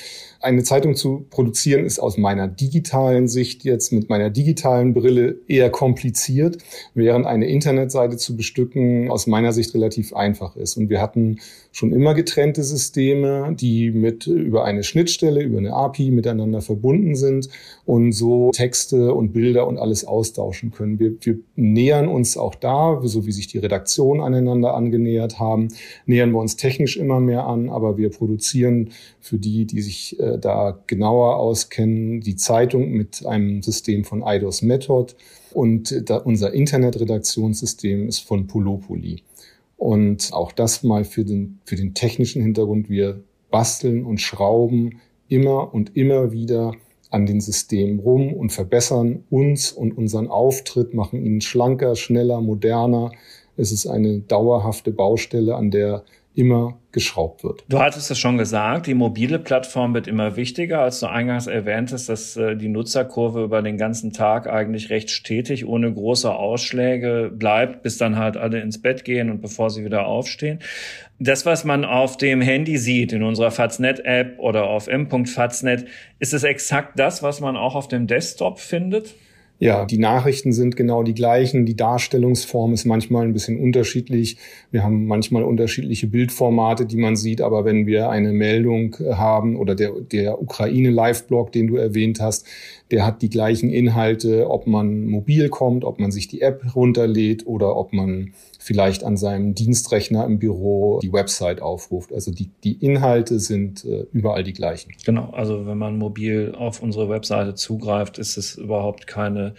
Eine 0.42 0.64
Zeitung 0.64 0.96
zu 0.96 1.26
produzieren 1.30 1.84
ist 1.86 2.00
aus 2.00 2.18
meiner 2.18 2.48
digitalen 2.48 3.28
Sicht 3.28 3.66
jetzt 3.66 3.92
mit 3.92 4.10
meiner 4.10 4.30
digitalen 4.30 4.94
Brille 4.94 5.40
eher 5.50 5.70
kompliziert, 5.70 6.60
während 6.94 7.26
eine 7.26 7.48
Internetseite 7.48 8.16
zu 8.16 8.38
bestücken 8.38 9.12
aus 9.12 9.28
meiner 9.28 9.52
Sicht 9.52 9.74
relativ 9.74 10.14
einfach 10.14 10.56
ist. 10.56 10.78
Und 10.78 10.90
wir 10.90 11.02
hatten 11.02 11.40
schon 11.74 11.92
immer 11.92 12.14
getrennte 12.14 12.64
Systeme, 12.64 13.54
die 13.54 13.92
mit 13.92 14.28
über 14.28 14.64
eine 14.64 14.84
Schnittstelle, 14.84 15.42
über 15.42 15.58
eine 15.58 15.74
API 15.74 16.10
miteinander 16.10 16.62
verbunden 16.62 17.16
sind 17.16 17.50
und 17.86 18.14
so 18.14 18.52
Texte 18.52 19.14
und 19.14 19.34
Bilder 19.34 19.68
und 19.68 19.78
alles 19.78 20.06
austauschen 20.06 20.72
können. 20.72 21.00
Wir, 21.00 21.14
wir 21.20 21.38
nähern 21.58 22.08
uns 22.08 22.38
auch 22.38 22.56
da, 22.56 23.02
so 23.04 23.26
wie 23.26 23.34
sich 23.34 23.48
die 23.48 23.58
Redaktion 23.58 24.22
aneinander 24.22 24.74
angenähert 24.74 25.38
haben, 25.38 25.68
nähern 26.06 26.32
wir 26.32 26.40
uns 26.40 26.56
technisch 26.56 26.96
immer 26.96 27.20
mehr 27.20 27.46
an, 27.46 27.70
aber 27.70 27.98
wir 27.98 28.10
produzieren 28.10 28.92
für 29.20 29.38
die, 29.38 29.66
die 29.66 29.82
sich 29.82 30.18
äh, 30.36 30.40
da 30.40 30.80
genauer 30.88 31.38
auskennen, 31.38 32.22
die 32.22 32.36
Zeitung 32.36 32.92
mit 32.92 33.26
einem 33.26 33.62
System 33.62 34.04
von 34.04 34.24
IDOS 34.26 34.62
Method 34.62 35.14
und 35.52 36.10
da 36.10 36.18
unser 36.18 36.54
Internetredaktionssystem 36.54 38.08
ist 38.08 38.20
von 38.20 38.48
Polopoly. 38.48 39.24
Und 39.78 40.34
auch 40.34 40.52
das 40.52 40.84
mal 40.84 41.06
für 41.06 41.24
den, 41.24 41.60
für 41.64 41.76
den 41.76 41.94
technischen 41.94 42.42
Hintergrund. 42.42 42.90
Wir 42.90 43.24
basteln 43.50 44.06
und 44.06 44.20
schrauben 44.20 45.00
immer 45.28 45.74
und 45.74 45.96
immer 45.96 46.32
wieder 46.32 46.74
an 47.10 47.26
den 47.26 47.42
Systemen 47.42 48.00
rum 48.00 48.34
und 48.34 48.52
verbessern 48.52 49.24
uns 49.30 49.72
und 49.72 49.98
unseren 49.98 50.28
Auftritt, 50.28 50.94
machen 50.94 51.26
ihn 51.26 51.42
schlanker, 51.42 51.96
schneller, 51.96 52.42
moderner. 52.42 53.12
Es 53.58 53.72
ist 53.72 53.88
eine 53.88 54.20
dauerhafte 54.20 54.92
Baustelle, 54.92 55.56
an 55.56 55.72
der 55.72 56.04
immer 56.36 56.80
geschraubt 56.92 57.44
wird. 57.44 57.66
Du 57.70 57.80
hattest 57.80 58.10
es 58.10 58.18
schon 58.18 58.38
gesagt, 58.38 58.88
die 58.88 58.94
mobile 58.94 59.40
Plattform 59.40 59.94
wird 59.94 60.08
immer 60.08 60.36
wichtiger. 60.36 60.82
Als 60.82 61.00
du 61.00 61.08
eingangs 61.08 61.48
erwähntest, 61.48 62.10
dass 62.10 62.38
äh, 62.38 62.56
die 62.56 62.70
Nutzerkurve 62.70 63.44
über 63.44 63.62
den 63.62 63.78
ganzen 63.78 64.14
Tag 64.14 64.48
eigentlich 64.48 64.90
recht 64.90 65.10
stetig, 65.10 65.66
ohne 65.66 65.94
große 65.94 66.34
Ausschläge 66.34 67.32
bleibt, 67.34 67.84
bis 67.84 67.98
dann 67.98 68.18
halt 68.18 68.38
alle 68.38 68.62
ins 68.62 68.82
Bett 68.82 69.04
gehen 69.04 69.30
und 69.30 69.42
bevor 69.42 69.70
sie 69.70 69.86
wieder 69.86 70.06
aufstehen. 70.06 70.60
Das, 71.20 71.46
was 71.46 71.66
man 71.66 71.84
auf 71.84 72.16
dem 72.18 72.42
Handy 72.42 72.78
sieht, 72.78 73.12
in 73.12 73.24
unserer 73.24 73.52
Faznet-App 73.52 74.40
oder 74.40 74.68
auf 74.68 74.88
m.faznet, 74.88 75.86
ist 76.20 76.34
es 76.34 76.44
exakt 76.44 76.98
das, 76.98 77.22
was 77.22 77.42
man 77.42 77.58
auch 77.58 77.76
auf 77.76 77.88
dem 77.88 78.08
Desktop 78.08 78.60
findet? 78.60 79.16
Ja, 79.62 79.84
die 79.84 79.98
Nachrichten 79.98 80.54
sind 80.54 80.78
genau 80.78 81.04
die 81.04 81.14
gleichen. 81.14 81.66
Die 81.66 81.76
Darstellungsform 81.76 82.72
ist 82.72 82.86
manchmal 82.86 83.26
ein 83.26 83.34
bisschen 83.34 83.60
unterschiedlich. 83.60 84.38
Wir 84.72 84.84
haben 84.84 85.06
manchmal 85.06 85.44
unterschiedliche 85.44 86.08
Bildformate, 86.08 86.86
die 86.86 86.96
man 86.96 87.18
sieht. 87.18 87.42
Aber 87.42 87.66
wenn 87.66 87.86
wir 87.86 88.10
eine 88.10 88.32
Meldung 88.32 88.96
haben 89.12 89.58
oder 89.58 89.76
der, 89.76 89.92
der 90.00 90.42
Ukraine-Live-Blog, 90.42 91.52
den 91.52 91.68
du 91.68 91.76
erwähnt 91.76 92.22
hast, 92.22 92.48
der 92.92 93.06
hat 93.06 93.22
die 93.22 93.30
gleichen 93.30 93.70
Inhalte, 93.70 94.50
ob 94.50 94.66
man 94.66 95.06
mobil 95.06 95.50
kommt, 95.50 95.84
ob 95.84 96.00
man 96.00 96.12
sich 96.12 96.28
die 96.28 96.42
App 96.42 96.76
runterlädt 96.76 97.46
oder 97.46 97.76
ob 97.76 97.94
man 97.94 98.34
vielleicht 98.60 99.04
an 99.04 99.16
seinem 99.16 99.54
Dienstrechner 99.54 100.26
im 100.26 100.40
Büro 100.40 101.00
die 101.02 101.14
Website 101.14 101.62
aufruft. 101.62 102.12
Also 102.12 102.32
die, 102.32 102.50
die 102.64 102.74
Inhalte 102.84 103.40
sind 103.40 103.86
äh, 103.86 104.06
überall 104.12 104.44
die 104.44 104.54
gleichen. 104.54 104.92
Genau, 105.06 105.30
also 105.32 105.68
wenn 105.68 105.78
man 105.78 105.98
mobil 105.98 106.54
auf 106.58 106.82
unsere 106.82 107.10
Webseite 107.10 107.54
zugreift, 107.56 108.18
ist 108.18 108.38
es 108.38 108.56
überhaupt 108.56 109.08
keine 109.08 109.54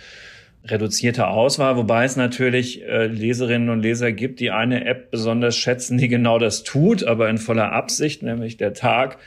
reduzierte 0.65 1.29
Auswahl, 1.29 1.77
wobei 1.77 2.05
es 2.05 2.17
natürlich 2.17 2.83
äh, 2.83 3.07
Leserinnen 3.07 3.71
und 3.71 3.81
Leser 3.81 4.13
gibt, 4.13 4.41
die 4.41 4.51
eine 4.51 4.85
App 4.85 5.11
besonders 5.11 5.57
schätzen, 5.57 5.97
die 5.97 6.09
genau 6.09 6.39
das 6.39 6.65
tut, 6.65 7.05
aber 7.05 7.31
in 7.31 7.39
voller 7.39 7.73
Absicht, 7.73 8.23
nämlich 8.23 8.59
der 8.59 8.75
Tag, 8.75 9.19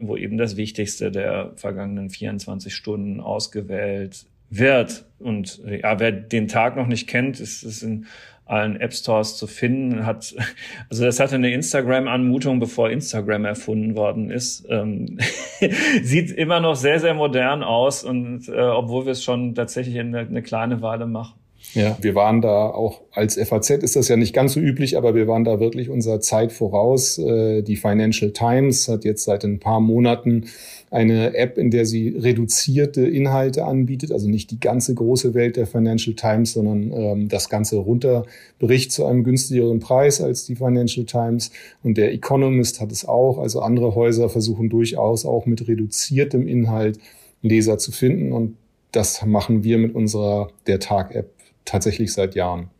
wo 0.00 0.16
eben 0.16 0.38
das 0.38 0.56
Wichtigste 0.56 1.10
der 1.10 1.52
vergangenen 1.56 2.10
24 2.10 2.74
Stunden 2.74 3.20
ausgewählt 3.20 4.26
wird. 4.50 5.04
Und 5.18 5.62
ja, 5.64 6.00
wer 6.00 6.12
den 6.12 6.48
Tag 6.48 6.76
noch 6.76 6.86
nicht 6.86 7.08
kennt, 7.08 7.40
ist 7.40 7.62
es 7.62 7.82
in 7.82 8.06
allen 8.50 8.80
App 8.80 8.92
Stores 8.92 9.36
zu 9.36 9.46
finden. 9.46 10.04
Hat, 10.04 10.34
also 10.90 11.04
das 11.04 11.20
hatte 11.20 11.36
eine 11.36 11.52
Instagram-Anmutung, 11.52 12.58
bevor 12.58 12.90
Instagram 12.90 13.44
erfunden 13.44 13.94
worden 13.94 14.30
ist. 14.30 14.66
Ähm, 14.68 15.18
sieht 16.02 16.32
immer 16.32 16.60
noch 16.60 16.74
sehr, 16.74 16.98
sehr 16.98 17.14
modern 17.14 17.62
aus 17.62 18.02
und 18.02 18.48
äh, 18.48 18.60
obwohl 18.60 19.06
wir 19.06 19.12
es 19.12 19.22
schon 19.22 19.54
tatsächlich 19.54 19.98
eine, 19.98 20.18
eine 20.20 20.42
kleine 20.42 20.82
Weile 20.82 21.06
machen. 21.06 21.39
Ja, 21.74 21.96
wir 22.00 22.14
waren 22.14 22.40
da 22.40 22.66
auch 22.66 23.00
als 23.12 23.36
FAZ 23.36 23.70
ist 23.70 23.96
das 23.96 24.08
ja 24.08 24.16
nicht 24.16 24.34
ganz 24.34 24.54
so 24.54 24.60
üblich, 24.60 24.96
aber 24.96 25.14
wir 25.14 25.28
waren 25.28 25.44
da 25.44 25.60
wirklich 25.60 25.88
unserer 25.88 26.20
Zeit 26.20 26.52
voraus. 26.52 27.18
Äh, 27.18 27.62
die 27.62 27.76
Financial 27.76 28.32
Times 28.32 28.88
hat 28.88 29.04
jetzt 29.04 29.24
seit 29.24 29.44
ein 29.44 29.58
paar 29.58 29.80
Monaten 29.80 30.46
eine 30.90 31.34
App, 31.36 31.58
in 31.58 31.70
der 31.70 31.86
sie 31.86 32.08
reduzierte 32.08 33.02
Inhalte 33.06 33.64
anbietet, 33.64 34.10
also 34.10 34.28
nicht 34.28 34.50
die 34.50 34.58
ganze 34.58 34.94
große 34.94 35.34
Welt 35.34 35.56
der 35.56 35.66
Financial 35.66 36.14
Times, 36.14 36.52
sondern 36.52 36.92
ähm, 36.92 37.28
das 37.28 37.48
Ganze 37.48 37.76
runterbricht 37.76 38.90
zu 38.90 39.06
einem 39.06 39.22
günstigeren 39.22 39.78
Preis 39.78 40.20
als 40.20 40.44
die 40.46 40.56
Financial 40.56 41.06
Times. 41.06 41.52
Und 41.82 41.96
der 41.96 42.12
Economist 42.12 42.80
hat 42.80 42.90
es 42.90 43.04
auch. 43.04 43.38
Also 43.38 43.60
andere 43.60 43.94
Häuser 43.94 44.28
versuchen 44.28 44.68
durchaus 44.68 45.24
auch 45.24 45.46
mit 45.46 45.66
reduziertem 45.68 46.48
Inhalt 46.48 46.98
Leser 47.42 47.78
zu 47.78 47.92
finden. 47.92 48.32
Und 48.32 48.56
das 48.92 49.24
machen 49.24 49.62
wir 49.62 49.78
mit 49.78 49.94
unserer 49.94 50.50
Der 50.66 50.80
Tag-App 50.80 51.39
tatsächlich 51.64 52.12
seit 52.12 52.34
Jahren. 52.34 52.70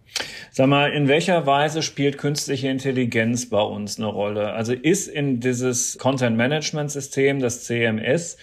Sag 0.50 0.68
mal, 0.68 0.92
in 0.92 1.08
welcher 1.08 1.46
Weise 1.46 1.82
spielt 1.82 2.18
künstliche 2.18 2.68
Intelligenz 2.68 3.49
bei 3.49 3.60
uns 3.60 3.99
eine 3.99 4.08
Rolle? 4.08 4.52
Also 4.52 4.72
ist 4.72 5.06
in 5.06 5.40
dieses 5.40 5.99
Content 5.99 6.37
Management 6.37 6.90
System, 6.90 7.40
das 7.40 7.64
CMS, 7.64 8.37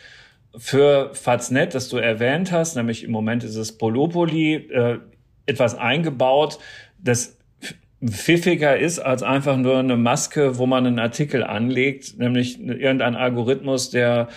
für 0.58 1.13
Faznet, 1.13 1.75
das 1.75 1.89
du 1.89 1.98
erwähnt 1.98 2.51
hast, 2.51 2.75
nämlich 2.75 3.03
im 3.03 3.12
Moment 3.12 3.44
ist 3.44 3.56
es 3.56 3.77
Polopoly, 3.77 4.56
äh, 4.56 4.98
etwas 5.46 5.75
eingebaut, 5.75 6.60
das 6.98 7.38
pfiffiger 8.03 8.77
ist 8.77 9.00
als 9.00 9.24
einfach 9.24 9.58
nur 9.58 9.79
eine 9.79 9.98
Maske, 9.98 10.58
wo 10.58 10.65
man 10.65 10.86
einen 10.86 11.00
Artikel 11.00 11.44
anlegt, 11.44 12.20
nämlich 12.20 12.60
irgendein 12.60 13.15
Algorithmus, 13.15 13.89
der 13.89 14.29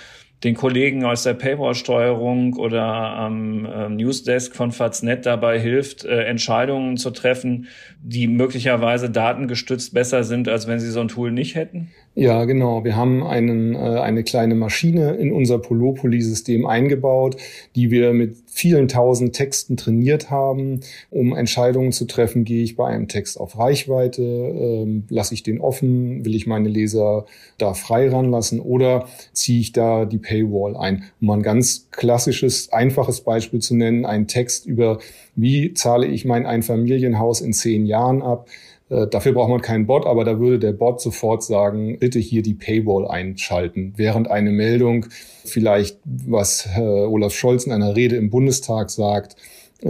den 0.45 0.55
Kollegen 0.55 1.05
aus 1.05 1.23
der 1.23 1.35
Paywall-Steuerung 1.35 2.55
oder 2.55 2.83
am 2.83 3.69
ähm, 3.71 3.97
Newsdesk 3.97 4.57
von 4.57 4.73
Faznet 4.73 5.27
dabei 5.27 5.61
hilft, 5.61 6.05
äh, 6.05 6.25
Entscheidungen 6.25 6.97
zu 6.97 7.11
treffen, 7.11 7.69
die 8.03 8.27
möglicherweise 8.27 9.11
datengestützt 9.11 9.93
besser 9.93 10.25
sind, 10.25 10.49
als 10.49 10.67
wenn 10.67 10.81
sie 10.81 10.91
so 10.91 11.01
ein 11.01 11.09
Tool 11.09 11.31
nicht 11.31 11.57
hätten? 11.57 11.91
Ja, 12.17 12.45
genau. 12.45 12.83
Wir 12.85 12.97
haben 12.97 13.23
einen, 13.23 13.75
äh, 13.77 13.79
eine 13.79 14.25
kleine 14.25 14.57
Maschine 14.57 15.13
in 15.13 15.31
unser 15.33 15.59
Polopoly-System 15.61 16.67
eingebaut, 16.67 17.37
die 17.77 17.93
wir 17.93 18.13
mit 18.13 18.37
vielen 18.47 18.89
tausend 18.89 19.33
Texten 19.33 19.77
trainiert 19.77 20.29
haben, 20.29 20.81
um 21.11 21.37
Entscheidungen 21.37 21.93
zu 21.93 22.07
treffen. 22.07 22.45
Gehe 22.45 22.65
ich 22.65 22.75
bei 22.75 22.89
einem 22.89 23.07
Text 23.07 23.39
auf 23.39 23.57
Reichweite? 23.57 24.23
Ähm, 24.23 25.05
lasse 25.09 25.35
ich 25.35 25.45
den 25.45 25.61
offen? 25.61 26.25
Will 26.25 26.35
ich 26.35 26.49
meine 26.49 26.69
Leser 26.69 27.27
da 27.59 27.75
frei 27.75 28.11
ranlassen? 28.11 28.59
Oder 28.59 29.07
ziehe 29.33 29.61
ich 29.61 29.71
da 29.71 30.05
die 30.05 30.19
Paywall 30.19 30.77
ein? 30.77 31.05
Um 31.21 31.31
ein 31.31 31.43
ganz 31.43 31.91
klassisches, 31.93 32.73
einfaches 32.73 33.21
Beispiel 33.21 33.61
zu 33.61 33.77
nennen, 33.77 34.05
ein 34.05 34.27
Text 34.27 34.67
über, 34.67 34.99
wie 35.37 35.75
zahle 35.75 36.09
ich 36.09 36.25
mein 36.25 36.45
Einfamilienhaus 36.45 37.41
in 37.41 37.53
zehn 37.53 37.87
Jahren 37.87 38.21
ab? 38.21 38.49
Äh, 38.91 39.07
dafür 39.07 39.33
braucht 39.33 39.49
man 39.49 39.63
keinen 39.63 39.87
Bot, 39.87 40.05
aber 40.05 40.25
da 40.25 40.39
würde 40.39 40.59
der 40.59 40.73
Bot 40.73 41.01
sofort 41.01 41.43
sagen, 41.43 41.99
bitte 41.99 42.19
hier 42.19 42.43
die 42.43 42.55
Paywall 42.55 43.07
einschalten, 43.07 43.95
während 43.97 44.31
eine 44.31 44.51
Meldung 44.51 45.07
vielleicht, 45.45 45.99
was 46.05 46.69
Olaf 46.77 47.33
Scholz 47.33 47.65
in 47.65 47.73
einer 47.73 47.97
Rede 47.97 48.17
im 48.17 48.31
Bundestag 48.31 48.91
sagt, 48.91 49.37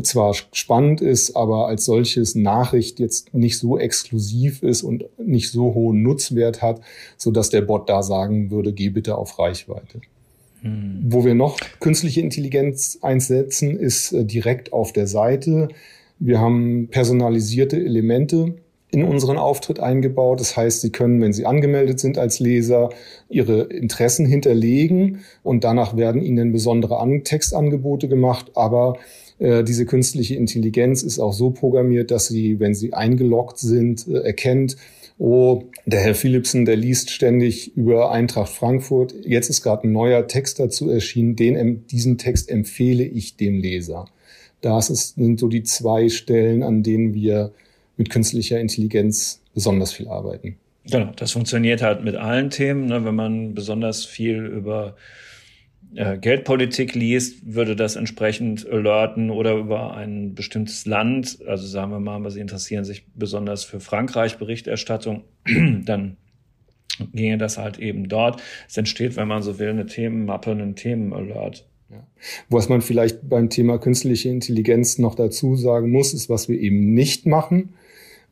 zwar 0.03 0.35
spannend 0.53 1.01
ist, 1.01 1.37
aber 1.37 1.67
als 1.67 1.85
solches 1.85 2.35
Nachricht 2.35 3.01
jetzt 3.01 3.35
nicht 3.35 3.59
so 3.59 3.79
exklusiv 3.79 4.63
ist 4.63 4.83
und 4.83 5.05
nicht 5.19 5.51
so 5.51 5.75
hohen 5.75 6.03
Nutzwert 6.03 6.63
hat, 6.63 6.81
so 7.17 7.31
dass 7.31 7.51
der 7.51 7.63
Bot 7.63 7.89
da 7.89 8.03
sagen 8.03 8.51
würde, 8.51 8.73
geh 8.73 8.91
bitte 8.91 9.17
auf 9.17 9.39
Reichweite. 9.39 10.01
Hm. 10.63 11.07
Wo 11.09 11.25
wir 11.25 11.35
noch 11.35 11.59
künstliche 11.81 12.21
Intelligenz 12.21 12.99
einsetzen, 13.03 13.77
ist 13.77 14.13
äh, 14.13 14.25
direkt 14.25 14.73
auf 14.73 14.93
der 14.93 15.07
Seite 15.07 15.69
Wir 16.19 16.39
haben 16.39 16.89
personalisierte 16.91 17.79
Elemente 17.79 18.57
in 18.93 19.05
unseren 19.05 19.39
Auftritt 19.39 19.81
eingebaut. 19.81 20.41
Das 20.41 20.57
heißt, 20.57 20.81
Sie 20.81 20.91
können, 20.91 21.21
wenn 21.21 21.33
Sie 21.33 21.47
angemeldet 21.47 22.01
sind 22.01 22.19
als 22.19 22.41
Leser, 22.41 22.91
Ihre 23.29 23.63
Interessen 23.63 24.27
hinterlegen 24.27 25.21
und 25.43 25.65
danach 25.65 25.97
werden 25.97 26.23
Ihnen 26.23 26.53
besondere 26.53 27.01
Textangebote 27.25 28.09
gemacht. 28.09 28.53
Aber 28.55 28.99
äh, 29.41 29.65
diese 29.65 29.87
künstliche 29.87 30.37
Intelligenz 30.37 31.03
ist 31.03 31.19
auch 31.19 31.33
so 31.33 31.51
programmiert, 31.51 32.11
dass 32.11 32.29
sie, 32.29 32.61
wenn 32.61 32.75
sie 32.75 32.93
eingeloggt 32.93 33.59
sind, 33.59 34.07
äh, 34.07 34.19
erkennt, 34.21 34.77
oh, 35.19 35.65
der 35.87 36.01
Herr 36.01 36.15
Philipsen, 36.15 36.65
der 36.65 36.77
liest 36.77 37.11
ständig 37.11 37.77
über 37.77 38.13
Eintracht 38.13 38.53
Frankfurt. 38.53 39.15
Jetzt 39.25 39.51
ist 39.51 39.63
gerade 39.63 39.89
ein 39.89 39.93
neuer 39.93 40.27
Text 40.29 40.61
dazu 40.61 40.91
erschienen. 40.91 41.37
Den, 41.37 41.87
diesen 41.87 42.19
Text 42.19 42.51
empfehle 42.51 43.05
ich 43.05 43.37
dem 43.37 43.59
Leser. 43.59 44.07
Das 44.61 44.91
ist, 44.91 45.15
sind 45.15 45.41
so 45.41 45.49
die 45.49 45.63
zwei 45.63 46.11
Stellen, 46.11 46.63
an 46.63 46.83
denen 46.83 47.15
wir 47.15 47.53
mit 48.01 48.09
künstlicher 48.09 48.59
Intelligenz 48.59 49.43
besonders 49.53 49.93
viel 49.93 50.09
arbeiten. 50.09 50.57
Genau, 50.91 51.13
das 51.17 51.33
funktioniert 51.33 51.83
halt 51.83 52.03
mit 52.03 52.17
allen 52.17 52.49
Themen. 52.49 52.87
Ne? 52.87 53.05
Wenn 53.05 53.15
man 53.15 53.53
besonders 53.53 54.07
viel 54.07 54.47
über 54.47 54.97
äh, 55.95 56.17
Geldpolitik 56.17 56.95
liest, 56.95 57.55
würde 57.55 57.77
das 57.77 57.97
entsprechend 57.97 58.67
alerten 58.67 59.29
oder 59.29 59.55
über 59.55 59.95
ein 59.95 60.35
bestimmtes 60.35 60.87
Land, 60.87 61.41
also 61.47 61.67
sagen 61.67 61.91
wir 61.91 62.01
mal, 62.01 62.31
Sie 62.31 62.41
interessieren 62.41 62.87
sich 62.87 63.05
besonders 63.15 63.65
für 63.65 63.81
Frankreich 63.81 64.39
Berichterstattung, 64.39 65.25
dann 65.85 66.17
ginge 67.13 67.37
das 67.37 67.59
halt 67.59 67.79
eben 67.79 68.09
dort. 68.09 68.41
Es 68.67 68.79
entsteht, 68.79 69.17
wenn 69.17 69.29
man 69.29 69.43
so 69.43 69.59
will, 69.59 69.69
eine 69.69 69.85
Themenmappe, 69.85 70.53
einen 70.53 70.75
Themenalert. 70.75 71.67
Ja. 71.91 72.07
Was 72.49 72.71
man 72.71 72.81
vielleicht 72.81 73.29
beim 73.29 73.51
Thema 73.51 73.77
künstliche 73.79 74.31
Intelligenz 74.31 74.97
noch 74.97 75.15
dazu 75.15 75.55
sagen 75.57 75.91
muss, 75.91 76.15
ist, 76.15 76.31
was 76.31 76.49
wir 76.49 76.59
eben 76.59 76.95
nicht 76.95 77.27
machen. 77.27 77.75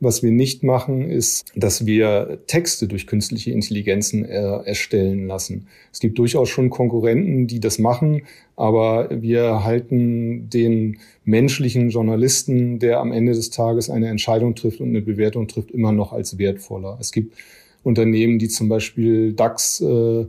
Was 0.01 0.23
wir 0.23 0.31
nicht 0.31 0.63
machen, 0.63 1.09
ist, 1.09 1.43
dass 1.55 1.85
wir 1.85 2.39
Texte 2.47 2.87
durch 2.87 3.05
künstliche 3.05 3.51
Intelligenzen 3.51 4.23
äh, 4.23 4.61
erstellen 4.63 5.27
lassen. 5.27 5.67
Es 5.91 5.99
gibt 5.99 6.17
durchaus 6.17 6.47
schon 6.47 6.69
Konkurrenten, 6.69 7.47
die 7.47 7.59
das 7.59 7.79
machen, 7.79 8.21
aber 8.55 9.09
wir 9.21 9.65
halten 9.65 10.49
den 10.49 10.99
menschlichen 11.25 11.89
Journalisten, 11.89 12.79
der 12.79 13.01
am 13.01 13.11
Ende 13.11 13.33
des 13.33 13.49
Tages 13.49 13.89
eine 13.89 14.07
Entscheidung 14.07 14.55
trifft 14.55 14.79
und 14.79 14.87
eine 14.89 15.01
Bewertung 15.01 15.49
trifft, 15.49 15.71
immer 15.71 15.91
noch 15.91 16.13
als 16.13 16.37
wertvoller. 16.37 16.97
Es 17.01 17.11
gibt 17.11 17.35
Unternehmen, 17.83 18.39
die 18.39 18.47
zum 18.47 18.69
Beispiel 18.69 19.33
DAX 19.33 19.81
äh, 19.81 20.27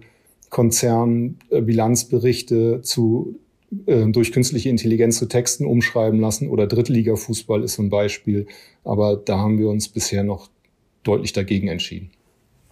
Konzernbilanzberichte 0.51 2.83
zu 2.83 3.37
äh, 3.37 3.39
durch 3.71 4.33
künstliche 4.33 4.69
Intelligenz 4.69 5.19
zu 5.19 5.27
Texten 5.27 5.65
umschreiben 5.65 6.21
lassen 6.21 6.49
oder 6.49 6.67
Drittliga-Fußball 6.67 7.63
ist 7.63 7.75
so 7.75 7.83
ein 7.83 7.91
Beispiel. 7.91 8.47
Aber 8.85 9.17
da 9.17 9.39
haben 9.39 9.59
wir 9.59 9.69
uns 9.69 9.89
bisher 9.89 10.25
noch 10.25 10.49
deutlich 11.05 11.33
dagegen 11.33 11.69
entschieden. 11.69 12.11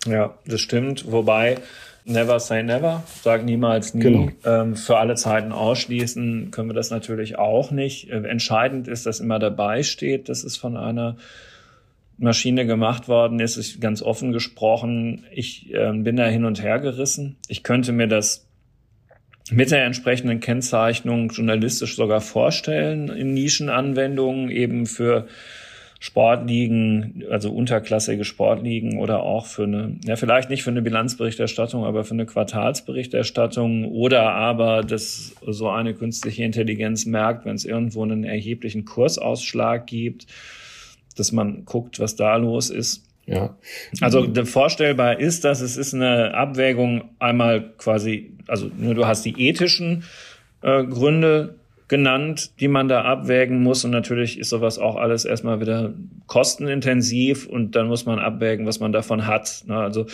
Ja, 0.06 0.38
das 0.46 0.60
stimmt. 0.60 1.10
Wobei, 1.10 1.58
never 2.04 2.40
say 2.40 2.62
never, 2.62 3.04
sag 3.22 3.44
niemals 3.44 3.94
nie. 3.94 4.02
Genau. 4.02 4.28
Ähm, 4.44 4.76
für 4.76 4.98
alle 4.98 5.14
Zeiten 5.14 5.52
ausschließen 5.52 6.50
können 6.50 6.68
wir 6.68 6.74
das 6.74 6.90
natürlich 6.90 7.38
auch 7.38 7.70
nicht. 7.70 8.10
Äh, 8.10 8.22
entscheidend 8.24 8.88
ist, 8.88 9.06
dass 9.06 9.20
immer 9.20 9.38
dabei 9.38 9.82
steht, 9.82 10.28
dass 10.28 10.44
es 10.44 10.56
von 10.56 10.76
einer 10.76 11.16
Maschine 12.16 12.66
gemacht 12.66 13.08
worden 13.08 13.38
ist. 13.38 13.56
Ich, 13.56 13.80
ganz 13.80 14.02
offen 14.02 14.32
gesprochen, 14.32 15.24
ich 15.32 15.72
äh, 15.72 15.92
bin 15.92 16.16
da 16.16 16.26
hin 16.26 16.44
und 16.44 16.62
her 16.62 16.80
gerissen. 16.80 17.36
Ich 17.48 17.62
könnte 17.62 17.92
mir 17.92 18.08
das 18.08 18.47
mit 19.50 19.70
der 19.70 19.84
entsprechenden 19.84 20.40
Kennzeichnung 20.40 21.30
journalistisch 21.30 21.96
sogar 21.96 22.20
vorstellen 22.20 23.08
in 23.08 23.34
Nischenanwendungen 23.34 24.50
eben 24.50 24.86
für 24.86 25.26
Sportligen, 26.00 27.24
also 27.28 27.50
unterklassige 27.50 28.24
Sportligen 28.24 29.00
oder 29.00 29.24
auch 29.24 29.46
für 29.46 29.64
eine, 29.64 29.96
ja 30.04 30.14
vielleicht 30.14 30.48
nicht 30.48 30.62
für 30.62 30.70
eine 30.70 30.82
Bilanzberichterstattung, 30.82 31.84
aber 31.84 32.04
für 32.04 32.14
eine 32.14 32.24
Quartalsberichterstattung 32.24 33.84
oder 33.84 34.30
aber, 34.30 34.82
dass 34.82 35.34
so 35.44 35.68
eine 35.68 35.94
künstliche 35.94 36.44
Intelligenz 36.44 37.04
merkt, 37.04 37.44
wenn 37.46 37.56
es 37.56 37.64
irgendwo 37.64 38.04
einen 38.04 38.22
erheblichen 38.22 38.84
Kursausschlag 38.84 39.88
gibt, 39.88 40.28
dass 41.16 41.32
man 41.32 41.64
guckt, 41.64 41.98
was 41.98 42.14
da 42.14 42.36
los 42.36 42.70
ist. 42.70 43.07
Ja. 43.28 43.56
Also 44.00 44.26
vorstellbar 44.44 45.20
ist, 45.20 45.44
dass 45.44 45.60
es 45.60 45.76
ist 45.76 45.94
eine 45.94 46.34
Abwägung 46.34 47.10
einmal 47.18 47.72
quasi, 47.76 48.32
also 48.46 48.70
nur 48.78 48.94
du 48.94 49.06
hast 49.06 49.24
die 49.24 49.48
ethischen 49.48 50.04
äh, 50.62 50.84
Gründe 50.84 51.56
genannt, 51.88 52.52
die 52.60 52.68
man 52.68 52.88
da 52.88 53.02
abwägen 53.02 53.62
muss. 53.62 53.84
Und 53.84 53.90
natürlich 53.90 54.38
ist 54.38 54.48
sowas 54.50 54.78
auch 54.78 54.96
alles 54.96 55.24
erstmal 55.26 55.60
wieder 55.60 55.92
kostenintensiv 56.26 57.46
und 57.46 57.76
dann 57.76 57.88
muss 57.88 58.06
man 58.06 58.18
abwägen, 58.18 58.66
was 58.66 58.80
man 58.80 58.92
davon 58.92 59.26
hat. 59.26 59.64
Also 59.68 60.06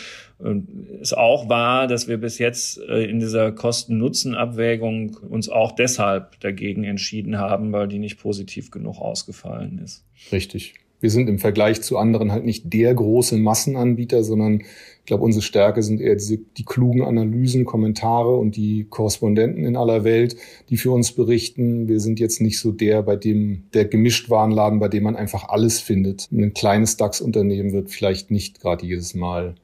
äh, 0.42 0.54
ist 1.00 1.16
auch 1.16 1.48
wahr, 1.48 1.86
dass 1.86 2.08
wir 2.08 2.18
bis 2.18 2.38
jetzt 2.38 2.80
äh, 2.80 3.04
in 3.04 3.20
dieser 3.20 3.52
Kosten-Nutzen-Abwägung 3.52 5.16
uns 5.28 5.48
auch 5.48 5.72
deshalb 5.72 6.40
dagegen 6.40 6.82
entschieden 6.82 7.38
haben, 7.38 7.72
weil 7.72 7.86
die 7.86 7.98
nicht 7.98 8.18
positiv 8.18 8.72
genug 8.72 8.98
ausgefallen 8.98 9.80
ist. 9.82 10.04
Richtig 10.32 10.74
wir 11.04 11.10
sind 11.10 11.28
im 11.28 11.38
Vergleich 11.38 11.82
zu 11.82 11.98
anderen 11.98 12.32
halt 12.32 12.46
nicht 12.46 12.72
der 12.72 12.94
große 12.94 13.36
Massenanbieter, 13.36 14.24
sondern 14.24 14.60
ich 14.62 15.04
glaube, 15.04 15.22
unsere 15.22 15.42
Stärke 15.42 15.82
sind 15.82 16.00
eher 16.00 16.14
diese, 16.14 16.38
die 16.38 16.64
klugen 16.64 17.02
Analysen, 17.02 17.66
Kommentare 17.66 18.34
und 18.34 18.56
die 18.56 18.86
Korrespondenten 18.88 19.66
in 19.66 19.76
aller 19.76 20.02
Welt, 20.04 20.34
die 20.70 20.78
für 20.78 20.92
uns 20.92 21.12
berichten. 21.12 21.88
Wir 21.88 22.00
sind 22.00 22.20
jetzt 22.20 22.40
nicht 22.40 22.58
so 22.58 22.72
der, 22.72 23.02
bei 23.02 23.16
dem, 23.16 23.64
der 23.74 23.84
Gemischtwarenladen, 23.84 24.78
bei 24.78 24.88
dem 24.88 25.02
man 25.02 25.14
einfach 25.14 25.50
alles 25.50 25.78
findet. 25.78 26.30
Ein 26.32 26.54
kleines 26.54 26.96
DAX-Unternehmen 26.96 27.74
wird 27.74 27.90
vielleicht 27.90 28.30
nicht 28.30 28.62
gerade 28.62 28.86
jedes 28.86 29.14
Mal 29.14 29.56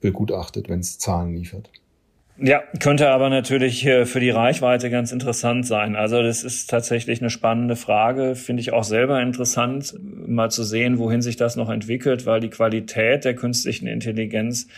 begutachtet, 0.00 0.68
wenn 0.68 0.80
es 0.80 0.98
Zahlen 0.98 1.32
liefert. 1.32 1.70
Ja, 2.40 2.62
könnte 2.78 3.10
aber 3.10 3.30
natürlich 3.30 3.82
für 3.82 4.20
die 4.20 4.30
Reichweite 4.30 4.90
ganz 4.90 5.10
interessant 5.10 5.66
sein. 5.66 5.96
Also 5.96 6.22
das 6.22 6.44
ist 6.44 6.70
tatsächlich 6.70 7.20
eine 7.20 7.30
spannende 7.30 7.74
Frage, 7.74 8.36
finde 8.36 8.60
ich 8.60 8.72
auch 8.72 8.84
selber 8.84 9.20
interessant, 9.20 9.94
mal 10.00 10.48
zu 10.48 10.62
sehen, 10.62 10.98
wohin 10.98 11.20
sich 11.20 11.34
das 11.34 11.56
noch 11.56 11.68
entwickelt, 11.68 12.26
weil 12.26 12.38
die 12.38 12.50
Qualität 12.50 13.24
der 13.24 13.34
künstlichen 13.34 13.88
Intelligenz 13.88 14.68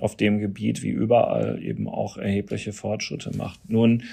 auf 0.00 0.16
dem 0.16 0.38
Gebiet 0.38 0.84
wie 0.84 0.90
überall 0.90 1.60
eben 1.60 1.88
auch 1.88 2.18
erhebliche 2.18 2.72
Fortschritte 2.72 3.36
macht. 3.36 3.68
Nun 3.68 4.04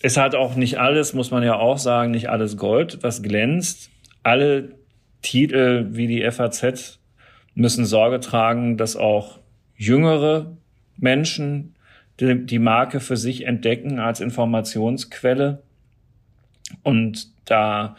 ist 0.00 0.16
halt 0.16 0.34
auch 0.34 0.56
nicht 0.56 0.78
alles, 0.78 1.12
muss 1.12 1.30
man 1.30 1.42
ja 1.42 1.56
auch 1.56 1.76
sagen, 1.76 2.12
nicht 2.12 2.30
alles 2.30 2.56
Gold, 2.56 2.98
was 3.02 3.22
glänzt. 3.22 3.90
Alle 4.22 4.70
Titel 5.20 5.88
wie 5.90 6.06
die 6.06 6.30
FAZ 6.30 6.98
müssen 7.54 7.84
Sorge 7.84 8.20
tragen, 8.20 8.78
dass 8.78 8.96
auch 8.96 9.38
jüngere 9.76 10.56
Menschen 10.96 11.74
die, 12.20 12.46
die 12.46 12.58
Marke 12.58 13.00
für 13.00 13.16
sich 13.16 13.46
entdecken 13.46 13.98
als 13.98 14.20
Informationsquelle. 14.20 15.62
Und 16.82 17.28
da 17.44 17.96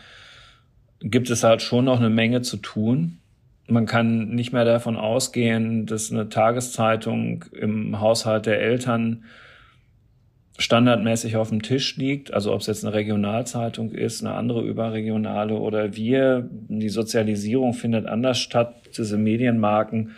gibt 1.02 1.30
es 1.30 1.44
halt 1.44 1.62
schon 1.62 1.86
noch 1.86 2.00
eine 2.00 2.10
Menge 2.10 2.42
zu 2.42 2.58
tun. 2.58 3.20
Man 3.68 3.86
kann 3.86 4.30
nicht 4.30 4.54
mehr 4.54 4.66
davon 4.66 4.96
ausgehen, 4.96 5.86
dass 5.86 6.12
eine 6.12 6.30
Tageszeitung 6.30 7.46
im 7.52 8.00
Haushalt 8.00 8.46
der 8.46 8.62
Eltern 8.62 9.24
standardmäßig 10.58 11.36
auf 11.36 11.50
dem 11.50 11.62
Tisch 11.62 11.98
liegt, 11.98 12.34
also 12.34 12.54
ob 12.54 12.62
es 12.62 12.68
jetzt 12.68 12.86
eine 12.86 12.94
Regionalzeitung 12.94 13.92
ist, 13.92 14.24
eine 14.24 14.36
andere 14.36 14.62
überregionale 14.62 15.56
oder 15.56 15.96
wir, 15.96 16.48
die 16.52 16.90
Sozialisierung 16.90 17.74
findet 17.74 18.06
anders 18.06 18.38
statt, 18.38 18.74
diese 18.98 19.18
Medienmarken 19.18 20.12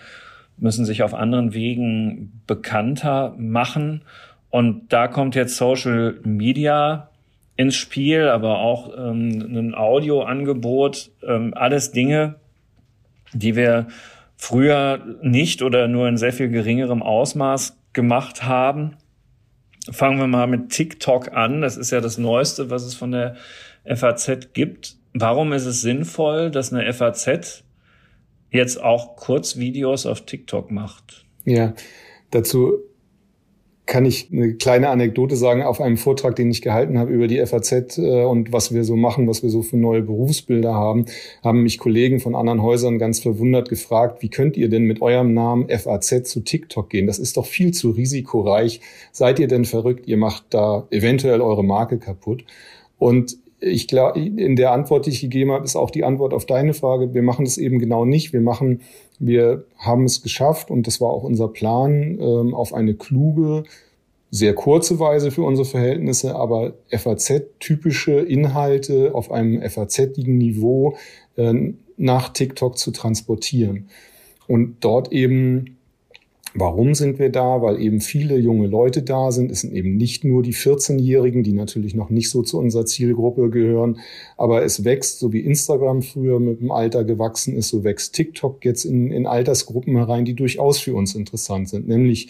müssen 0.57 0.85
sich 0.85 1.03
auf 1.03 1.13
anderen 1.13 1.53
Wegen 1.53 2.41
bekannter 2.47 3.35
machen. 3.37 4.03
Und 4.49 4.91
da 4.91 5.07
kommt 5.07 5.35
jetzt 5.35 5.57
Social 5.57 6.19
Media 6.23 7.09
ins 7.55 7.75
Spiel, 7.75 8.27
aber 8.27 8.59
auch 8.59 8.91
ähm, 8.97 9.55
ein 9.55 9.75
Audioangebot, 9.75 11.11
ähm, 11.27 11.53
alles 11.55 11.91
Dinge, 11.91 12.35
die 13.33 13.55
wir 13.55 13.87
früher 14.35 14.99
nicht 15.21 15.63
oder 15.63 15.87
nur 15.87 16.07
in 16.07 16.17
sehr 16.17 16.33
viel 16.33 16.49
geringerem 16.49 17.01
Ausmaß 17.01 17.77
gemacht 17.93 18.43
haben. 18.43 18.95
Fangen 19.89 20.19
wir 20.19 20.27
mal 20.27 20.47
mit 20.47 20.69
TikTok 20.69 21.33
an. 21.33 21.61
Das 21.61 21.77
ist 21.77 21.91
ja 21.91 21.99
das 21.99 22.17
Neueste, 22.17 22.69
was 22.69 22.83
es 22.83 22.93
von 22.93 23.11
der 23.11 23.35
FAZ 23.85 24.53
gibt. 24.53 24.95
Warum 25.13 25.53
ist 25.53 25.65
es 25.65 25.81
sinnvoll, 25.81 26.51
dass 26.51 26.71
eine 26.71 26.91
FAZ 26.93 27.63
jetzt 28.51 28.81
auch 28.81 29.15
Kurzvideos 29.15 30.05
auf 30.05 30.21
TikTok 30.21 30.71
macht. 30.71 31.25
Ja, 31.45 31.73
dazu 32.31 32.79
kann 33.87 34.05
ich 34.05 34.29
eine 34.31 34.55
kleine 34.55 34.89
Anekdote 34.89 35.35
sagen. 35.35 35.63
Auf 35.63 35.79
einem 35.81 35.97
Vortrag, 35.97 36.35
den 36.35 36.51
ich 36.51 36.61
gehalten 36.61 36.99
habe 36.99 37.11
über 37.11 37.27
die 37.27 37.43
FAZ 37.43 37.97
äh, 37.97 38.25
und 38.25 38.51
was 38.51 38.73
wir 38.73 38.83
so 38.83 38.95
machen, 38.95 39.27
was 39.27 39.41
wir 39.41 39.49
so 39.49 39.63
für 39.63 39.77
neue 39.77 40.01
Berufsbilder 40.01 40.73
haben, 40.73 41.05
haben 41.43 41.63
mich 41.63 41.79
Kollegen 41.79 42.19
von 42.19 42.35
anderen 42.35 42.61
Häusern 42.61 42.99
ganz 42.99 43.21
verwundert 43.21 43.69
gefragt, 43.69 44.21
wie 44.21 44.29
könnt 44.29 44.57
ihr 44.57 44.69
denn 44.69 44.83
mit 44.83 45.01
eurem 45.01 45.33
Namen 45.33 45.69
FAZ 45.69 46.29
zu 46.29 46.41
TikTok 46.41 46.89
gehen? 46.89 47.07
Das 47.07 47.17
ist 47.17 47.37
doch 47.37 47.45
viel 47.45 47.73
zu 47.73 47.91
risikoreich. 47.91 48.81
Seid 49.13 49.39
ihr 49.39 49.47
denn 49.47 49.63
verrückt? 49.63 50.05
Ihr 50.05 50.17
macht 50.17 50.45
da 50.49 50.85
eventuell 50.91 51.39
eure 51.39 51.63
Marke 51.63 51.97
kaputt. 51.97 52.43
Und 52.99 53.37
ich 53.59 53.87
glaube, 53.87 54.19
in 54.19 54.55
der 54.55 54.71
Antwort, 54.71 55.05
die 55.05 55.09
ich 55.09 55.21
gegeben 55.21 55.51
habe, 55.51 55.63
ist 55.63 55.75
auch 55.75 55.89
die 55.89 56.03
Antwort 56.03 56.33
auf 56.33 56.45
deine 56.45 56.73
Frage. 56.73 57.13
Wir 57.13 57.23
machen 57.23 57.45
das 57.45 57.57
eben 57.57 57.79
genau 57.79 58.05
nicht. 58.05 58.31
Wir 58.31 58.41
machen, 58.41 58.81
wir 59.19 59.65
haben 59.77 60.03
es 60.05 60.21
geschafft 60.21 60.69
und 60.69 60.85
das 60.85 61.01
war 61.01 61.09
auch 61.09 61.23
unser 61.23 61.47
Plan, 61.47 62.19
ähm, 62.19 62.53
auf 62.53 62.73
eine 62.73 62.93
kluge, 62.93 63.63
sehr 64.29 64.53
kurze 64.53 64.99
Weise 64.99 65.31
für 65.31 65.41
unsere 65.41 65.65
Verhältnisse, 65.65 66.35
aber 66.35 66.73
FAZ-typische 66.89 68.19
Inhalte 68.19 69.15
auf 69.15 69.31
einem 69.31 69.61
FAZ-igen 69.67 70.37
Niveau 70.37 70.97
äh, 71.35 71.53
nach 71.95 72.29
TikTok 72.29 72.77
zu 72.77 72.91
transportieren. 72.91 73.89
Und 74.47 74.77
dort 74.81 75.11
eben 75.11 75.76
Warum 76.59 76.95
sind 76.95 77.19
wir 77.19 77.29
da? 77.29 77.61
Weil 77.61 77.79
eben 77.79 78.01
viele 78.01 78.35
junge 78.35 78.65
Leute 78.65 79.03
da 79.03 79.31
sind. 79.31 79.51
Es 79.51 79.61
sind 79.61 79.73
eben 79.73 79.95
nicht 79.95 80.23
nur 80.23 80.41
die 80.41 80.55
14-Jährigen, 80.55 81.43
die 81.43 81.53
natürlich 81.53 81.93
noch 81.93 82.09
nicht 82.09 82.31
so 82.31 82.41
zu 82.41 82.57
unserer 82.57 82.87
Zielgruppe 82.87 83.51
gehören. 83.51 83.99
Aber 84.37 84.63
es 84.63 84.83
wächst, 84.83 85.19
so 85.19 85.31
wie 85.31 85.41
Instagram 85.41 86.01
früher 86.01 86.39
mit 86.39 86.59
dem 86.59 86.71
Alter 86.71 87.03
gewachsen 87.03 87.55
ist, 87.55 87.69
so 87.69 87.83
wächst 87.83 88.15
TikTok 88.15 88.65
jetzt 88.65 88.85
in, 88.85 89.11
in 89.11 89.27
Altersgruppen 89.27 89.95
herein, 89.97 90.25
die 90.25 90.33
durchaus 90.33 90.79
für 90.79 90.95
uns 90.95 91.13
interessant 91.13 91.69
sind. 91.69 91.87
Nämlich 91.87 92.29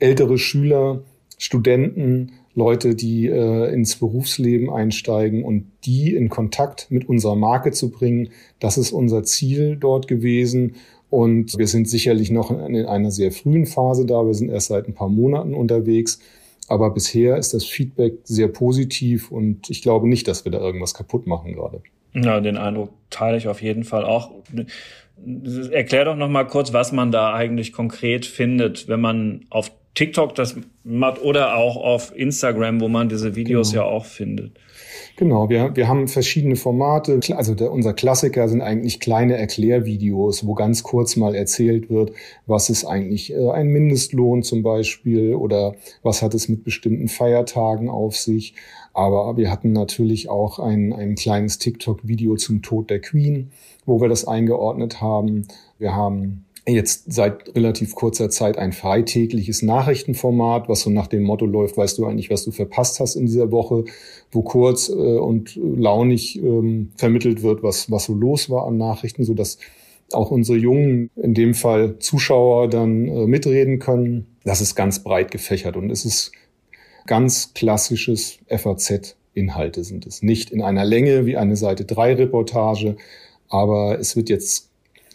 ältere 0.00 0.38
Schüler, 0.38 1.04
Studenten, 1.38 2.32
Leute, 2.54 2.96
die 2.96 3.28
äh, 3.28 3.72
ins 3.72 3.94
Berufsleben 3.94 4.70
einsteigen 4.70 5.44
und 5.44 5.70
die 5.84 6.14
in 6.16 6.28
Kontakt 6.28 6.90
mit 6.90 7.08
unserer 7.08 7.36
Marke 7.36 7.70
zu 7.70 7.90
bringen. 7.90 8.30
Das 8.58 8.76
ist 8.76 8.90
unser 8.90 9.22
Ziel 9.22 9.76
dort 9.76 10.08
gewesen. 10.08 10.74
Und 11.12 11.58
wir 11.58 11.66
sind 11.66 11.90
sicherlich 11.90 12.30
noch 12.30 12.50
in 12.50 12.86
einer 12.86 13.10
sehr 13.10 13.32
frühen 13.32 13.66
Phase 13.66 14.06
da. 14.06 14.24
Wir 14.24 14.32
sind 14.32 14.48
erst 14.48 14.68
seit 14.68 14.88
ein 14.88 14.94
paar 14.94 15.10
Monaten 15.10 15.52
unterwegs. 15.52 16.20
Aber 16.68 16.88
bisher 16.88 17.36
ist 17.36 17.52
das 17.52 17.66
Feedback 17.66 18.14
sehr 18.24 18.48
positiv 18.48 19.30
und 19.30 19.68
ich 19.68 19.82
glaube 19.82 20.08
nicht, 20.08 20.26
dass 20.26 20.46
wir 20.46 20.52
da 20.52 20.58
irgendwas 20.58 20.94
kaputt 20.94 21.26
machen 21.26 21.52
gerade. 21.52 21.82
Ja, 22.14 22.40
den 22.40 22.56
Eindruck 22.56 22.94
teile 23.10 23.36
ich 23.36 23.46
auf 23.46 23.60
jeden 23.60 23.84
Fall 23.84 24.06
auch. 24.06 24.30
Erklär 25.70 26.06
doch 26.06 26.16
noch 26.16 26.30
mal 26.30 26.46
kurz, 26.46 26.72
was 26.72 26.92
man 26.92 27.12
da 27.12 27.34
eigentlich 27.34 27.74
konkret 27.74 28.24
findet, 28.24 28.88
wenn 28.88 29.02
man 29.02 29.44
auf 29.50 29.70
TikTok 29.94 30.34
das 30.34 30.56
macht 30.84 31.22
oder 31.22 31.56
auch 31.56 31.76
auf 31.76 32.16
Instagram, 32.16 32.80
wo 32.80 32.88
man 32.88 33.08
diese 33.08 33.36
Videos 33.36 33.72
genau. 33.72 33.84
ja 33.84 33.90
auch 33.90 34.04
findet. 34.04 34.58
Genau, 35.16 35.50
wir, 35.50 35.76
wir 35.76 35.88
haben 35.88 36.08
verschiedene 36.08 36.56
Formate. 36.56 37.20
Also 37.36 37.54
der, 37.54 37.70
unser 37.70 37.92
Klassiker 37.92 38.48
sind 38.48 38.62
eigentlich 38.62 39.00
kleine 39.00 39.36
Erklärvideos, 39.36 40.46
wo 40.46 40.54
ganz 40.54 40.82
kurz 40.82 41.16
mal 41.16 41.34
erzählt 41.34 41.90
wird, 41.90 42.12
was 42.46 42.70
ist 42.70 42.86
eigentlich 42.86 43.32
äh, 43.32 43.50
ein 43.50 43.68
Mindestlohn 43.68 44.42
zum 44.42 44.62
Beispiel 44.62 45.34
oder 45.34 45.74
was 46.02 46.22
hat 46.22 46.32
es 46.32 46.48
mit 46.48 46.64
bestimmten 46.64 47.08
Feiertagen 47.08 47.90
auf 47.90 48.16
sich. 48.16 48.54
Aber 48.94 49.36
wir 49.36 49.50
hatten 49.50 49.72
natürlich 49.72 50.30
auch 50.30 50.58
ein, 50.58 50.92
ein 50.92 51.14
kleines 51.14 51.58
TikTok-Video 51.58 52.36
zum 52.36 52.62
Tod 52.62 52.88
der 52.88 53.00
Queen, 53.00 53.50
wo 53.84 54.00
wir 54.00 54.08
das 54.08 54.26
eingeordnet 54.26 55.00
haben. 55.00 55.46
Wir 55.78 55.94
haben 55.94 56.44
jetzt 56.66 57.12
seit 57.12 57.54
relativ 57.56 57.94
kurzer 57.94 58.30
Zeit 58.30 58.56
ein 58.56 58.72
freitägliches 58.72 59.62
Nachrichtenformat, 59.62 60.68
was 60.68 60.82
so 60.82 60.90
nach 60.90 61.08
dem 61.08 61.24
Motto 61.24 61.44
läuft, 61.44 61.76
weißt 61.76 61.98
du 61.98 62.06
eigentlich, 62.06 62.30
was 62.30 62.44
du 62.44 62.52
verpasst 62.52 63.00
hast 63.00 63.16
in 63.16 63.26
dieser 63.26 63.50
Woche, 63.50 63.84
wo 64.30 64.42
kurz 64.42 64.88
äh, 64.88 64.92
und 64.92 65.56
launig 65.56 66.40
ähm, 66.40 66.92
vermittelt 66.96 67.42
wird, 67.42 67.62
was, 67.62 67.90
was 67.90 68.04
so 68.04 68.14
los 68.14 68.48
war 68.48 68.66
an 68.66 68.76
Nachrichten, 68.76 69.24
so 69.24 69.34
dass 69.34 69.58
auch 70.12 70.30
unsere 70.30 70.58
jungen, 70.58 71.10
in 71.16 71.34
dem 71.34 71.54
Fall 71.54 71.98
Zuschauer, 71.98 72.68
dann 72.68 73.08
äh, 73.08 73.26
mitreden 73.26 73.78
können. 73.78 74.26
Das 74.44 74.60
ist 74.60 74.74
ganz 74.74 75.02
breit 75.02 75.30
gefächert 75.30 75.76
und 75.76 75.90
es 75.90 76.04
ist 76.04 76.32
ganz 77.06 77.54
klassisches 77.54 78.38
FAZ-Inhalte 78.48 79.82
sind 79.82 80.06
es. 80.06 80.22
Nicht 80.22 80.50
in 80.50 80.62
einer 80.62 80.84
Länge 80.84 81.26
wie 81.26 81.36
eine 81.36 81.56
Seite 81.56 81.84
3 81.84 82.14
Reportage, 82.14 82.96
aber 83.48 83.98
es 83.98 84.16
wird 84.16 84.28
jetzt 84.28 84.71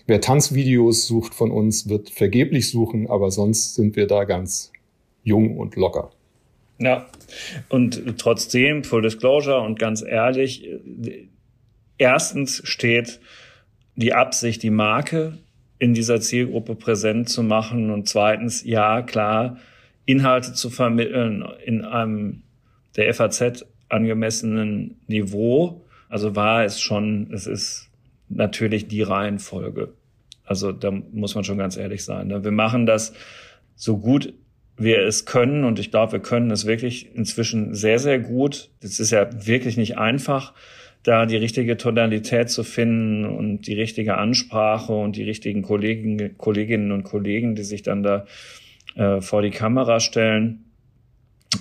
Wer 0.08 0.22
Tanzvideos 0.22 1.06
sucht 1.06 1.36
von 1.36 1.52
uns, 1.52 1.90
wird 1.90 2.10
vergeblich 2.10 2.70
suchen, 2.70 3.10
aber 3.10 3.30
sonst 3.30 3.76
sind 3.76 3.98
wir 3.98 4.08
da 4.08 4.24
ganz 4.24 4.72
jung 5.24 5.58
und 5.58 5.76
locker. 5.76 6.12
Ja, 6.80 7.08
und 7.70 8.18
trotzdem, 8.18 8.86
Full 8.86 9.02
Disclosure 9.02 9.60
und 9.60 9.78
ganz 9.78 10.02
ehrlich, 10.02 10.70
erstens 11.98 12.62
steht 12.64 13.20
die 13.96 14.14
Absicht, 14.14 14.64
die 14.64 14.70
Marke 14.70 15.40
in 15.80 15.94
dieser 15.94 16.22
Zielgruppe 16.22 16.76
präsent 16.76 17.28
zu 17.30 17.44
machen 17.44 17.92
und 17.92 18.08
zweitens, 18.08 18.64
ja, 18.64 19.02
klar, 19.02 19.58
Inhalte 20.06 20.54
zu 20.54 20.70
vermitteln 20.70 21.44
in 21.66 21.84
einem 21.84 22.44
der 22.96 23.14
FAZ 23.14 23.66
angemessenen 23.90 24.96
Niveau. 25.08 25.82
Also 26.08 26.36
war 26.36 26.64
es 26.64 26.80
schon, 26.80 27.32
es 27.34 27.46
ist 27.46 27.90
natürlich 28.30 28.88
die 28.88 29.02
Reihenfolge. 29.02 29.94
Also 30.48 30.72
da 30.72 30.90
muss 30.92 31.36
man 31.36 31.44
schon 31.44 31.58
ganz 31.60 31.78
ehrlich 31.78 32.04
sein. 32.04 32.28
Ne? 32.28 32.44
Wir 32.44 32.52
machen 32.52 32.86
das 32.86 33.14
so 33.76 33.98
gut 33.98 34.34
wir 34.78 35.00
es 35.00 35.26
können 35.26 35.64
und 35.64 35.80
ich 35.80 35.92
glaube, 35.92 36.14
wir 36.14 36.20
können 36.20 36.52
es 36.52 36.66
wirklich 36.66 37.14
inzwischen 37.16 37.74
sehr, 37.74 37.98
sehr 37.98 38.20
gut. 38.20 38.70
Es 38.80 39.00
ist 39.00 39.12
ja 39.12 39.28
wirklich 39.46 39.76
nicht 39.76 39.98
einfach, 39.98 40.54
da 41.04 41.26
die 41.26 41.38
richtige 41.38 41.78
Tonalität 41.78 42.50
zu 42.50 42.64
finden 42.64 43.26
und 43.26 43.66
die 43.68 43.74
richtige 43.74 44.18
Ansprache 44.18 44.94
und 44.94 45.16
die 45.16 45.24
richtigen 45.24 45.64
Kollegen, 45.64 46.38
Kolleginnen 46.38 46.92
und 46.92 47.04
Kollegen, 47.04 47.56
die 47.56 47.64
sich 47.64 47.82
dann 47.82 48.04
da 48.04 48.26
äh, 48.96 49.22
vor 49.22 49.42
die 49.42 49.52
Kamera 49.52 50.00
stellen. 50.00 50.66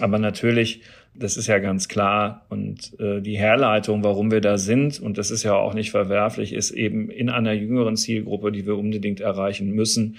Aber 0.00 0.18
natürlich 0.18 0.82
das 1.18 1.36
ist 1.36 1.46
ja 1.46 1.58
ganz 1.58 1.88
klar. 1.88 2.46
Und 2.48 2.98
äh, 3.00 3.20
die 3.20 3.36
Herleitung, 3.36 4.04
warum 4.04 4.30
wir 4.30 4.40
da 4.40 4.58
sind, 4.58 5.00
und 5.00 5.18
das 5.18 5.30
ist 5.30 5.42
ja 5.42 5.54
auch 5.54 5.74
nicht 5.74 5.90
verwerflich, 5.90 6.52
ist 6.52 6.70
eben 6.70 7.10
in 7.10 7.28
einer 7.28 7.52
jüngeren 7.52 7.96
Zielgruppe, 7.96 8.52
die 8.52 8.66
wir 8.66 8.76
unbedingt 8.76 9.20
erreichen 9.20 9.70
müssen, 9.70 10.16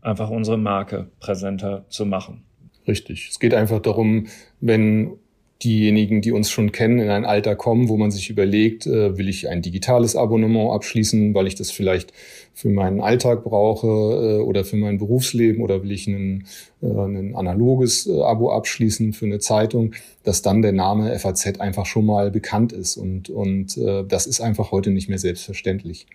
einfach 0.00 0.30
unsere 0.30 0.58
Marke 0.58 1.08
präsenter 1.20 1.84
zu 1.88 2.06
machen. 2.06 2.42
Richtig. 2.86 3.28
Es 3.30 3.40
geht 3.40 3.54
einfach 3.54 3.80
darum, 3.80 4.26
wenn 4.60 5.18
diejenigen, 5.64 6.20
die 6.20 6.32
uns 6.32 6.50
schon 6.50 6.70
kennen, 6.70 6.98
in 6.98 7.08
ein 7.08 7.24
Alter 7.24 7.56
kommen, 7.56 7.88
wo 7.88 7.96
man 7.96 8.10
sich 8.10 8.28
überlegt, 8.28 8.86
äh, 8.86 9.16
will 9.16 9.28
ich 9.28 9.48
ein 9.48 9.62
digitales 9.62 10.14
Abonnement 10.14 10.72
abschließen, 10.72 11.34
weil 11.34 11.46
ich 11.46 11.54
das 11.54 11.70
vielleicht 11.70 12.12
für 12.52 12.68
meinen 12.68 13.00
Alltag 13.00 13.42
brauche 13.42 13.86
äh, 13.86 14.42
oder 14.42 14.64
für 14.64 14.76
mein 14.76 14.98
Berufsleben 14.98 15.62
oder 15.62 15.82
will 15.82 15.92
ich 15.92 16.06
ein, 16.08 16.46
äh, 16.82 16.86
ein 16.86 17.34
analoges 17.34 18.06
äh, 18.06 18.20
Abo 18.20 18.52
abschließen 18.52 19.14
für 19.14 19.24
eine 19.24 19.38
Zeitung, 19.38 19.94
dass 20.24 20.42
dann 20.42 20.60
der 20.60 20.72
Name 20.72 21.18
FAZ 21.18 21.58
einfach 21.58 21.86
schon 21.86 22.04
mal 22.04 22.30
bekannt 22.30 22.72
ist 22.72 22.98
und, 22.98 23.30
und 23.30 23.78
äh, 23.78 24.04
das 24.06 24.26
ist 24.26 24.40
einfach 24.40 24.72
heute 24.72 24.90
nicht 24.90 25.08
mehr 25.08 25.18
selbstverständlich. 25.18 26.06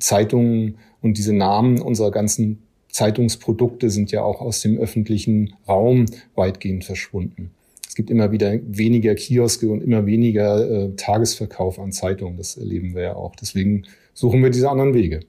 Zeitungen 0.00 0.78
und 1.00 1.18
diese 1.18 1.32
Namen 1.32 1.80
unserer 1.80 2.10
ganzen 2.10 2.62
Zeitungsprodukte 2.90 3.90
sind 3.90 4.10
ja 4.10 4.22
auch 4.22 4.40
aus 4.40 4.60
dem 4.60 4.76
öffentlichen 4.76 5.54
Raum 5.68 6.06
weitgehend 6.34 6.84
verschwunden 6.84 7.52
gibt 7.94 8.10
immer 8.10 8.32
wieder 8.32 8.58
weniger 8.62 9.14
Kioske 9.14 9.70
und 9.70 9.82
immer 9.82 10.06
weniger 10.06 10.70
äh, 10.70 10.90
Tagesverkauf 10.96 11.78
an 11.78 11.92
Zeitungen. 11.92 12.36
Das 12.36 12.56
erleben 12.56 12.94
wir 12.94 13.02
ja 13.02 13.14
auch. 13.14 13.36
Deswegen 13.36 13.84
suchen 14.14 14.42
wir 14.42 14.50
diese 14.50 14.68
anderen 14.68 14.94
Wege. 14.94 15.20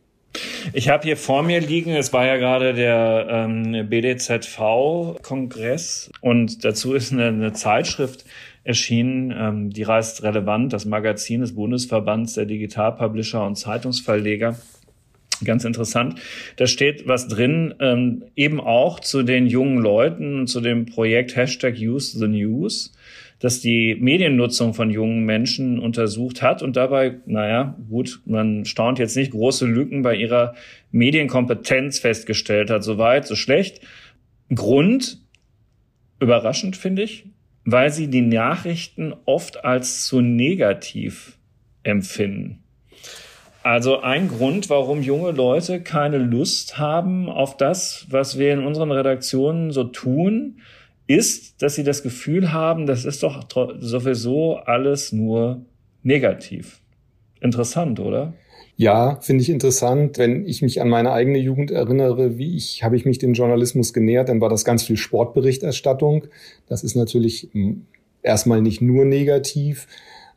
Ich 0.73 0.89
habe 0.89 1.03
hier 1.03 1.17
vor 1.17 1.43
mir 1.43 1.59
liegen, 1.59 1.91
es 1.91 2.11
war 2.13 2.25
ja 2.25 2.37
gerade 2.37 2.73
der 2.73 3.27
ähm, 3.29 3.89
BDZV-Kongress 3.89 6.09
und 6.21 6.63
dazu 6.63 6.93
ist 6.93 7.11
eine, 7.11 7.27
eine 7.27 7.51
Zeitschrift 7.53 8.23
erschienen, 8.63 9.33
ähm, 9.35 9.71
die 9.71 9.83
reißt 9.83 10.23
relevant, 10.23 10.71
das 10.73 10.85
Magazin 10.85 11.41
des 11.41 11.53
Bundesverbands 11.55 12.35
der 12.35 12.45
Digitalpublisher 12.45 13.45
und 13.45 13.55
Zeitungsverleger 13.55 14.55
ganz 15.43 15.65
interessant. 15.65 16.19
Da 16.57 16.67
steht 16.67 17.07
was 17.07 17.27
drin, 17.27 17.73
ähm, 17.79 18.25
eben 18.35 18.59
auch 18.59 18.99
zu 18.99 19.23
den 19.23 19.47
jungen 19.47 19.77
Leuten 19.77 20.47
zu 20.47 20.61
dem 20.61 20.85
Projekt 20.85 21.35
Hashtag 21.35 21.75
Use 21.77 22.17
the 22.17 22.27
News, 22.27 22.93
das 23.39 23.61
die 23.61 23.95
Mediennutzung 23.95 24.73
von 24.73 24.89
jungen 24.89 25.23
Menschen 25.23 25.79
untersucht 25.79 26.41
hat 26.41 26.61
und 26.61 26.75
dabei, 26.75 27.19
naja, 27.25 27.77
gut, 27.89 28.21
man 28.25 28.65
staunt 28.65 28.99
jetzt 28.99 29.15
nicht, 29.15 29.31
große 29.31 29.65
Lücken 29.65 30.01
bei 30.01 30.15
ihrer 30.15 30.55
Medienkompetenz 30.91 31.99
festgestellt 31.99 32.69
hat. 32.69 32.83
Soweit, 32.83 33.25
so 33.25 33.35
schlecht. 33.35 33.81
Grund, 34.53 35.21
überraschend 36.19 36.75
finde 36.75 37.03
ich, 37.03 37.25
weil 37.63 37.91
sie 37.91 38.09
die 38.09 38.21
Nachrichten 38.21 39.13
oft 39.25 39.63
als 39.63 40.05
zu 40.05 40.21
negativ 40.21 41.37
empfinden. 41.83 42.59
Also 43.61 43.99
ein 43.99 44.29
Grund, 44.29 44.69
warum 44.69 45.01
junge 45.01 45.31
Leute 45.31 45.81
keine 45.81 46.17
Lust 46.17 46.77
haben 46.77 47.29
auf 47.29 47.57
das, 47.57 48.05
was 48.09 48.39
wir 48.39 48.53
in 48.53 48.65
unseren 48.65 48.91
Redaktionen 48.91 49.71
so 49.71 49.83
tun, 49.83 50.61
ist, 51.07 51.61
dass 51.61 51.75
sie 51.75 51.83
das 51.83 52.03
Gefühl 52.03 52.53
haben, 52.53 52.85
das 52.85 53.03
ist 53.03 53.23
doch 53.23 53.45
sowieso 53.79 54.57
alles 54.57 55.11
nur 55.11 55.65
negativ. 56.03 56.81
Interessant, 57.41 57.99
oder? 57.99 58.33
Ja, 58.77 59.19
finde 59.19 59.41
ich 59.41 59.49
interessant. 59.49 60.17
Wenn 60.17 60.45
ich 60.45 60.61
mich 60.61 60.81
an 60.81 60.87
meine 60.87 61.11
eigene 61.11 61.39
Jugend 61.39 61.71
erinnere, 61.71 62.37
wie 62.37 62.55
ich, 62.55 62.83
habe 62.83 62.95
ich 62.95 63.05
mich 63.05 63.17
dem 63.17 63.33
Journalismus 63.33 63.91
genähert, 63.91 64.29
dann 64.29 64.39
war 64.39 64.47
das 64.49 64.63
ganz 64.63 64.83
viel 64.83 64.95
Sportberichterstattung. 64.95 66.27
Das 66.67 66.83
ist 66.83 66.95
natürlich 66.95 67.49
hm, 67.51 67.87
erstmal 68.21 68.61
nicht 68.61 68.81
nur 68.81 69.03
negativ, 69.03 69.87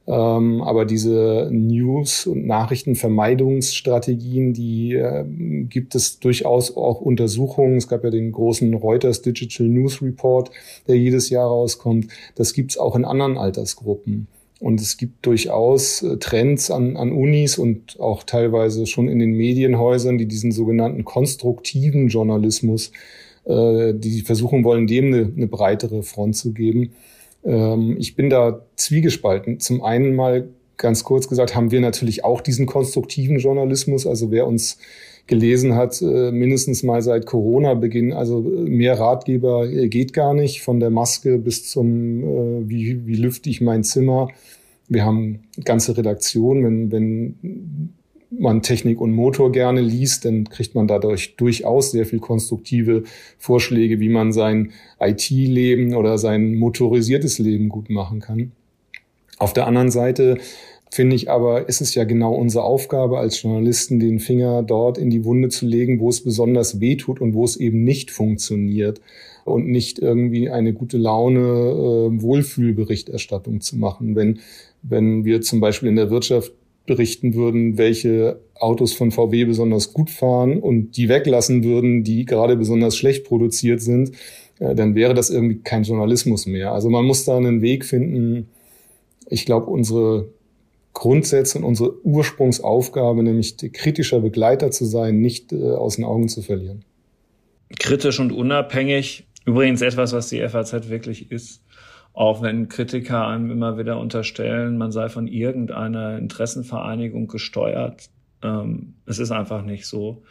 Ähm, 0.07 0.63
aber 0.63 0.85
diese 0.85 1.49
News- 1.53 2.27
und 2.27 2.47
Nachrichtenvermeidungsstrategien, 2.47 4.53
die 4.53 4.95
äh, 4.95 5.25
gibt 5.25 5.95
es 5.95 6.19
durchaus 6.19 6.77
auch 6.77 7.01
Untersuchungen. 7.01 7.77
Es 7.77 7.87
gab 7.87 8.03
ja 8.03 8.11
den 8.11 8.33
großen 8.33 8.75
Reuters 8.75 9.23
Digital 9.23 9.69
News 9.69 10.03
Report, 10.03 10.51
der 10.89 10.99
jedes 10.99 11.31
Jahr 11.31 11.47
rauskommt. 11.47 12.09
Das 12.35 12.53
gibt 12.53 12.73
es 12.73 12.79
auch 12.79 12.97
in 12.97 13.05
anderen 13.05 13.39
Altersgruppen. 13.39 14.27
Und 14.59 14.81
es 14.81 14.97
gibt 14.97 15.25
durchaus 15.27 16.03
äh, 16.03 16.17
Trends 16.19 16.71
an, 16.71 16.97
an 16.97 17.13
Unis 17.13 17.59
und 17.59 18.01
auch 18.01 18.25
teilweise 18.25 18.87
schon 18.87 19.09
in 19.09 19.21
den 19.21 19.33
Medienhäusern, 19.33 20.19
die 20.19 20.27
diesen 20.27 20.53
sogenannten 20.53 21.05
konstruktiven 21.05 22.09
Journalismus, 22.09 22.93
äh, 23.45 23.93
die 23.95 24.23
versuchen 24.23 24.65
wollen, 24.65 24.87
dem 24.87 25.07
eine, 25.07 25.33
eine 25.37 25.49
breitere 25.49 26.03
Front 26.03 26.37
zu 26.37 26.53
geben. 26.53 26.93
Ähm, 27.45 27.97
ich 27.99 28.17
bin 28.17 28.31
da 28.31 28.65
zwiegespalten. 28.77 29.61
Zum 29.61 29.83
einen 29.83 30.15
mal 30.15 30.49
ganz 30.77 31.05
kurz 31.05 31.29
gesagt, 31.29 31.55
haben 31.55 31.71
wir 31.71 31.81
natürlich 31.81 32.25
auch 32.25 32.41
diesen 32.41 32.67
konstruktiven 32.67 33.39
Journalismus. 33.39 34.07
Also 34.07 34.31
wer 34.31 34.47
uns 34.47 34.79
gelesen 35.27 35.75
hat, 35.75 36.03
äh, 36.03 36.33
mindestens 36.33 36.83
mal 36.83 37.01
seit 37.01 37.27
Corona-Beginn, 37.27 38.13
also 38.13 38.41
äh, 38.41 38.69
mehr 38.69 38.99
Ratgeber 38.99 39.71
äh, 39.71 39.89
geht 39.89 40.13
gar 40.13 40.35
nicht, 40.35 40.63
von 40.63 40.81
der 40.81 40.91
Maske 40.91 41.39
bis 41.39 41.69
zum, 41.69 42.69
wie, 42.69 43.07
wie 43.07 43.17
lüfte 43.17 43.49
ich 43.49 43.61
mein 43.61 43.85
Zimmer. 43.85 44.29
Wir 44.89 45.05
haben 45.05 45.45
ganze 45.65 45.97
Redaktion, 45.97 46.65
wenn, 46.65 46.93
wenn 46.93 47.95
man 48.39 48.63
Technik 48.63 49.01
und 49.01 49.13
Motor 49.13 49.53
gerne 49.53 49.81
liest, 49.81 50.25
dann 50.25 50.49
kriegt 50.49 50.75
man 50.75 50.87
dadurch 50.87 51.37
durchaus 51.37 51.91
sehr 51.91 52.07
viel 52.07 52.19
konstruktive 52.19 53.05
Vorschläge, 53.39 54.01
wie 54.01 54.09
man 54.09 54.33
sein 54.33 54.73
IT-Leben 55.01 55.95
oder 55.95 56.19
sein 56.19 56.55
motorisiertes 56.55 57.39
Leben 57.39 57.69
gut 57.69 57.91
machen 57.91 58.21
kann. 58.21 58.53
Auf 59.39 59.53
der 59.53 59.67
anderen 59.67 59.91
Seite 59.91 60.39
finde 60.91 61.17
ich 61.17 61.31
aber, 61.31 61.69
ist 61.69 61.81
es 61.81 61.95
ja 61.95 62.05
genau 62.05 62.35
unsere 62.35 62.65
Aufgabe 62.65 63.19
als 63.19 63.41
Journalisten, 63.43 63.99
den 63.99 64.19
Finger 64.19 64.63
dort 64.63 64.99
in 64.99 65.11
die 65.11 65.25
Wunde 65.25 65.49
zu 65.49 65.67
legen, 65.67 66.01
wo 66.01 66.09
es 66.09 66.23
besonders 66.23 66.81
weh 66.81 66.97
tut 66.97 67.21
und 67.21 67.35
wo 67.35 67.45
es 67.45 67.57
eben 67.57 67.83
nicht 67.83 68.11
funktioniert 68.11 69.01
und 69.45 69.67
nicht 69.67 69.99
irgendwie 69.99 70.51
eine 70.51 70.73
gute 70.73 70.99
Laune 70.99 71.41
äh, 71.41 72.23
Wohlfühlberichterstattung 72.23 73.61
zu 73.61 73.77
machen. 73.77 74.15
Wenn, 74.15 74.41
wenn 74.83 75.25
wir 75.25 75.41
zum 75.41 75.61
Beispiel 75.61 75.89
in 75.89 75.97
der 75.97 76.11
Wirtschaft 76.11 76.53
berichten 76.87 77.35
würden, 77.35 77.79
welche 77.79 78.41
Autos 78.55 78.93
von 78.93 79.11
VW 79.11 79.45
besonders 79.45 79.93
gut 79.93 80.11
fahren 80.11 80.59
und 80.59 80.97
die 80.97 81.09
weglassen 81.09 81.65
würden, 81.65 82.05
die 82.05 82.25
gerade 82.25 82.57
besonders 82.57 82.97
schlecht 82.97 83.25
produziert 83.25 83.81
sind, 83.81 84.13
äh, 84.59 84.75
dann 84.75 84.95
wäre 84.95 85.15
das 85.15 85.31
irgendwie 85.31 85.61
kein 85.61 85.85
Journalismus 85.85 86.47
mehr. 86.47 86.73
Also 86.73 86.91
man 86.91 87.05
muss 87.05 87.25
da 87.25 87.37
einen 87.37 87.63
Weg 87.63 87.85
finden. 87.85 88.49
Ich 89.29 89.47
glaube, 89.47 89.67
unsere 89.67 90.29
Grundsätze 90.93 91.59
und 91.59 91.65
unsere 91.65 92.05
Ursprungsaufgabe, 92.05 93.23
nämlich 93.23 93.57
kritischer 93.73 94.21
Begleiter 94.21 94.71
zu 94.71 94.85
sein, 94.85 95.21
nicht 95.21 95.53
äh, 95.53 95.71
aus 95.71 95.97
den 95.97 96.05
Augen 96.05 96.29
zu 96.29 96.43
verlieren. 96.43 96.85
Kritisch 97.79 98.21
und 98.21 98.33
unabhängig, 98.33 99.27
übrigens 99.47 99.81
etwas, 99.81 100.13
was 100.13 100.29
die 100.29 100.47
FAZ 100.47 100.91
wirklich 100.91 101.31
ist. 101.31 101.62
Auch 102.15 102.43
wenn 102.43 102.69
Kritiker 102.69 103.27
einem 103.27 103.51
immer 103.51 103.79
wieder 103.79 103.99
unterstellen, 103.99 104.77
man 104.77 104.93
sei 104.93 105.09
von 105.09 105.27
irgendeiner 105.27 106.19
Interessenvereinigung 106.19 107.27
gesteuert. 107.27 108.11
Ähm, 108.43 108.95
es 109.07 109.19
ist 109.19 109.31
einfach 109.31 109.63
nicht 109.63 109.87
so. 109.87 110.23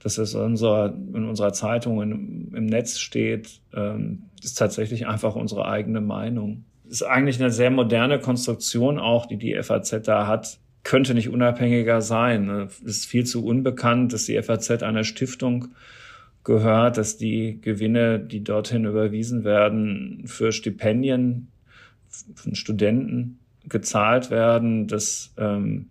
Dass 0.00 0.18
es 0.18 0.34
in 0.34 0.40
unserer, 0.40 0.92
in 0.92 1.26
unserer 1.26 1.52
Zeitung 1.52 2.02
in, 2.02 2.52
im 2.54 2.66
Netz 2.66 2.98
steht, 2.98 3.60
ähm, 3.74 4.24
ist 4.42 4.58
tatsächlich 4.58 5.06
einfach 5.06 5.34
unsere 5.34 5.66
eigene 5.66 6.00
Meinung. 6.00 6.64
Ist 6.88 7.02
eigentlich 7.02 7.40
eine 7.40 7.50
sehr 7.50 7.70
moderne 7.70 8.20
Konstruktion 8.20 8.98
auch, 8.98 9.26
die 9.26 9.38
die 9.38 9.60
FAZ 9.60 10.02
da 10.04 10.26
hat. 10.26 10.58
Könnte 10.82 11.14
nicht 11.14 11.30
unabhängiger 11.30 12.02
sein. 12.02 12.50
Es 12.50 12.80
ist 12.80 13.06
viel 13.06 13.24
zu 13.24 13.44
unbekannt, 13.44 14.12
dass 14.12 14.26
die 14.26 14.40
FAZ 14.40 14.82
einer 14.82 15.04
Stiftung 15.04 15.68
gehört, 16.44 16.98
dass 16.98 17.16
die 17.16 17.60
Gewinne, 17.60 18.20
die 18.20 18.44
dorthin 18.44 18.84
überwiesen 18.84 19.44
werden, 19.44 20.22
für 20.26 20.52
Stipendien 20.52 21.48
von 22.34 22.54
Studenten 22.54 23.38
gezahlt 23.66 24.30
werden, 24.30 24.86
dass 24.86 25.32
ähm, 25.38 25.88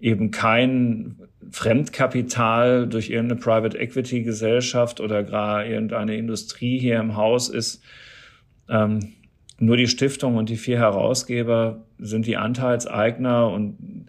eben 0.00 0.30
kein 0.30 1.16
Fremdkapital 1.50 2.88
durch 2.88 3.10
irgendeine 3.10 3.40
Private 3.40 3.78
Equity 3.78 4.22
Gesellschaft 4.22 5.00
oder 5.00 5.22
gar 5.22 5.64
irgendeine 5.64 6.16
Industrie 6.16 6.78
hier 6.78 6.98
im 6.98 7.16
Haus 7.16 7.48
ist. 7.48 7.82
Ähm, 8.68 9.12
nur 9.58 9.76
die 9.76 9.86
Stiftung 9.86 10.36
und 10.36 10.48
die 10.48 10.56
vier 10.56 10.78
Herausgeber 10.78 11.84
sind 11.98 12.26
die 12.26 12.36
Anteilseigner 12.36 13.50
und 13.50 14.06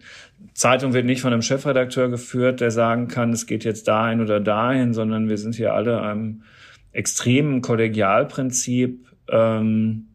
Zeitung 0.56 0.94
wird 0.94 1.04
nicht 1.04 1.20
von 1.20 1.34
einem 1.34 1.42
Chefredakteur 1.42 2.08
geführt, 2.08 2.62
der 2.62 2.70
sagen 2.70 3.08
kann, 3.08 3.30
es 3.30 3.46
geht 3.46 3.64
jetzt 3.64 3.88
dahin 3.88 4.22
oder 4.22 4.40
dahin, 4.40 4.94
sondern 4.94 5.28
wir 5.28 5.36
sind 5.36 5.54
hier 5.54 5.74
alle 5.74 6.00
einem 6.00 6.44
extremen 6.92 7.60
Kollegialprinzip 7.60 9.06
ähm, 9.28 10.06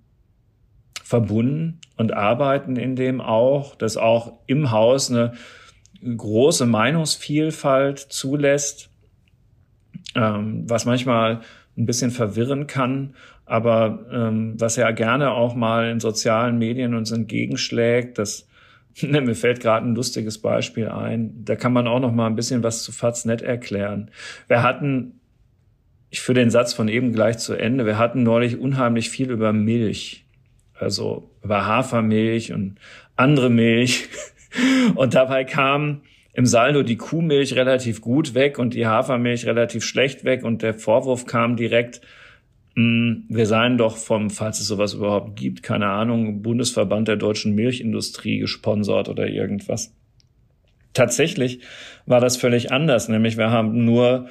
verbunden 1.03 1.79
und 1.95 2.13
arbeiten 2.13 2.75
in 2.75 2.95
dem 2.95 3.21
auch, 3.21 3.75
dass 3.75 3.97
auch 3.97 4.39
im 4.47 4.71
Haus 4.71 5.11
eine 5.11 5.33
große 6.03 6.65
Meinungsvielfalt 6.65 7.99
zulässt, 7.99 8.89
ähm, 10.15 10.67
was 10.67 10.85
manchmal 10.85 11.41
ein 11.77 11.85
bisschen 11.85 12.09
verwirren 12.09 12.65
kann, 12.65 13.13
aber 13.45 14.07
ähm, 14.11 14.55
was 14.59 14.75
ja 14.75 14.89
gerne 14.89 15.31
auch 15.31 15.53
mal 15.53 15.91
in 15.91 15.99
sozialen 15.99 16.57
Medien 16.57 16.95
uns 16.95 17.11
entgegenschlägt, 17.11 18.17
dass 18.17 18.47
mir 19.01 19.35
fällt 19.35 19.59
gerade 19.59 19.85
ein 19.85 19.95
lustiges 19.95 20.39
Beispiel 20.39 20.89
ein. 20.89 21.43
Da 21.43 21.55
kann 21.55 21.73
man 21.73 21.87
auch 21.87 21.99
noch 21.99 22.11
mal 22.11 22.27
ein 22.27 22.35
bisschen 22.35 22.63
was 22.63 22.83
zu 22.83 22.91
Faznet 22.91 23.41
erklären. 23.41 24.11
Wir 24.47 24.63
hatten, 24.63 25.19
ich 26.09 26.21
führe 26.21 26.39
den 26.39 26.49
Satz 26.49 26.73
von 26.73 26.87
eben 26.87 27.13
gleich 27.13 27.37
zu 27.37 27.53
Ende, 27.53 27.85
wir 27.85 27.97
hatten 27.97 28.23
neulich 28.23 28.57
unheimlich 28.57 29.09
viel 29.09 29.31
über 29.31 29.53
Milch. 29.53 30.25
Also 30.73 31.29
über 31.43 31.65
Hafermilch 31.65 32.53
und 32.53 32.77
andere 33.15 33.49
Milch. 33.49 34.09
Und 34.95 35.13
dabei 35.13 35.45
kam 35.45 36.01
im 36.33 36.45
Saldo 36.45 36.83
die 36.83 36.97
Kuhmilch 36.97 37.55
relativ 37.55 38.01
gut 38.01 38.33
weg 38.33 38.59
und 38.59 38.73
die 38.73 38.85
Hafermilch 38.85 39.45
relativ 39.45 39.85
schlecht 39.85 40.25
weg. 40.25 40.43
Und 40.43 40.61
der 40.61 40.73
Vorwurf 40.73 41.25
kam 41.25 41.55
direkt, 41.55 42.01
wir 42.75 43.45
seien 43.45 43.77
doch 43.77 43.97
vom, 43.97 44.29
falls 44.29 44.61
es 44.61 44.67
sowas 44.67 44.93
überhaupt 44.93 45.35
gibt, 45.35 45.61
keine 45.61 45.87
Ahnung, 45.87 46.41
Bundesverband 46.41 47.07
der 47.07 47.17
deutschen 47.17 47.53
Milchindustrie 47.53 48.39
gesponsert 48.39 49.09
oder 49.09 49.27
irgendwas. 49.27 49.93
Tatsächlich 50.93 51.59
war 52.05 52.21
das 52.21 52.37
völlig 52.37 52.71
anders, 52.71 53.09
nämlich 53.09 53.37
wir 53.37 53.49
haben 53.49 53.85
nur 53.85 54.27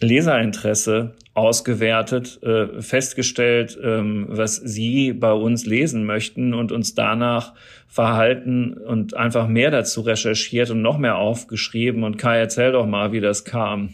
Leserinteresse 0.00 1.14
ausgewertet, 1.34 2.40
äh, 2.42 2.80
festgestellt, 2.80 3.78
ähm, 3.82 4.26
was 4.28 4.56
Sie 4.56 5.12
bei 5.12 5.32
uns 5.32 5.66
lesen 5.66 6.04
möchten 6.04 6.52
und 6.52 6.72
uns 6.72 6.94
danach 6.94 7.54
verhalten 7.86 8.74
und 8.74 9.14
einfach 9.16 9.46
mehr 9.46 9.70
dazu 9.70 10.00
recherchiert 10.00 10.70
und 10.70 10.82
noch 10.82 10.98
mehr 10.98 11.16
aufgeschrieben. 11.16 12.02
Und 12.02 12.18
Kai, 12.18 12.38
erzähl 12.38 12.72
doch 12.72 12.86
mal, 12.86 13.12
wie 13.12 13.20
das 13.20 13.44
kam. 13.44 13.90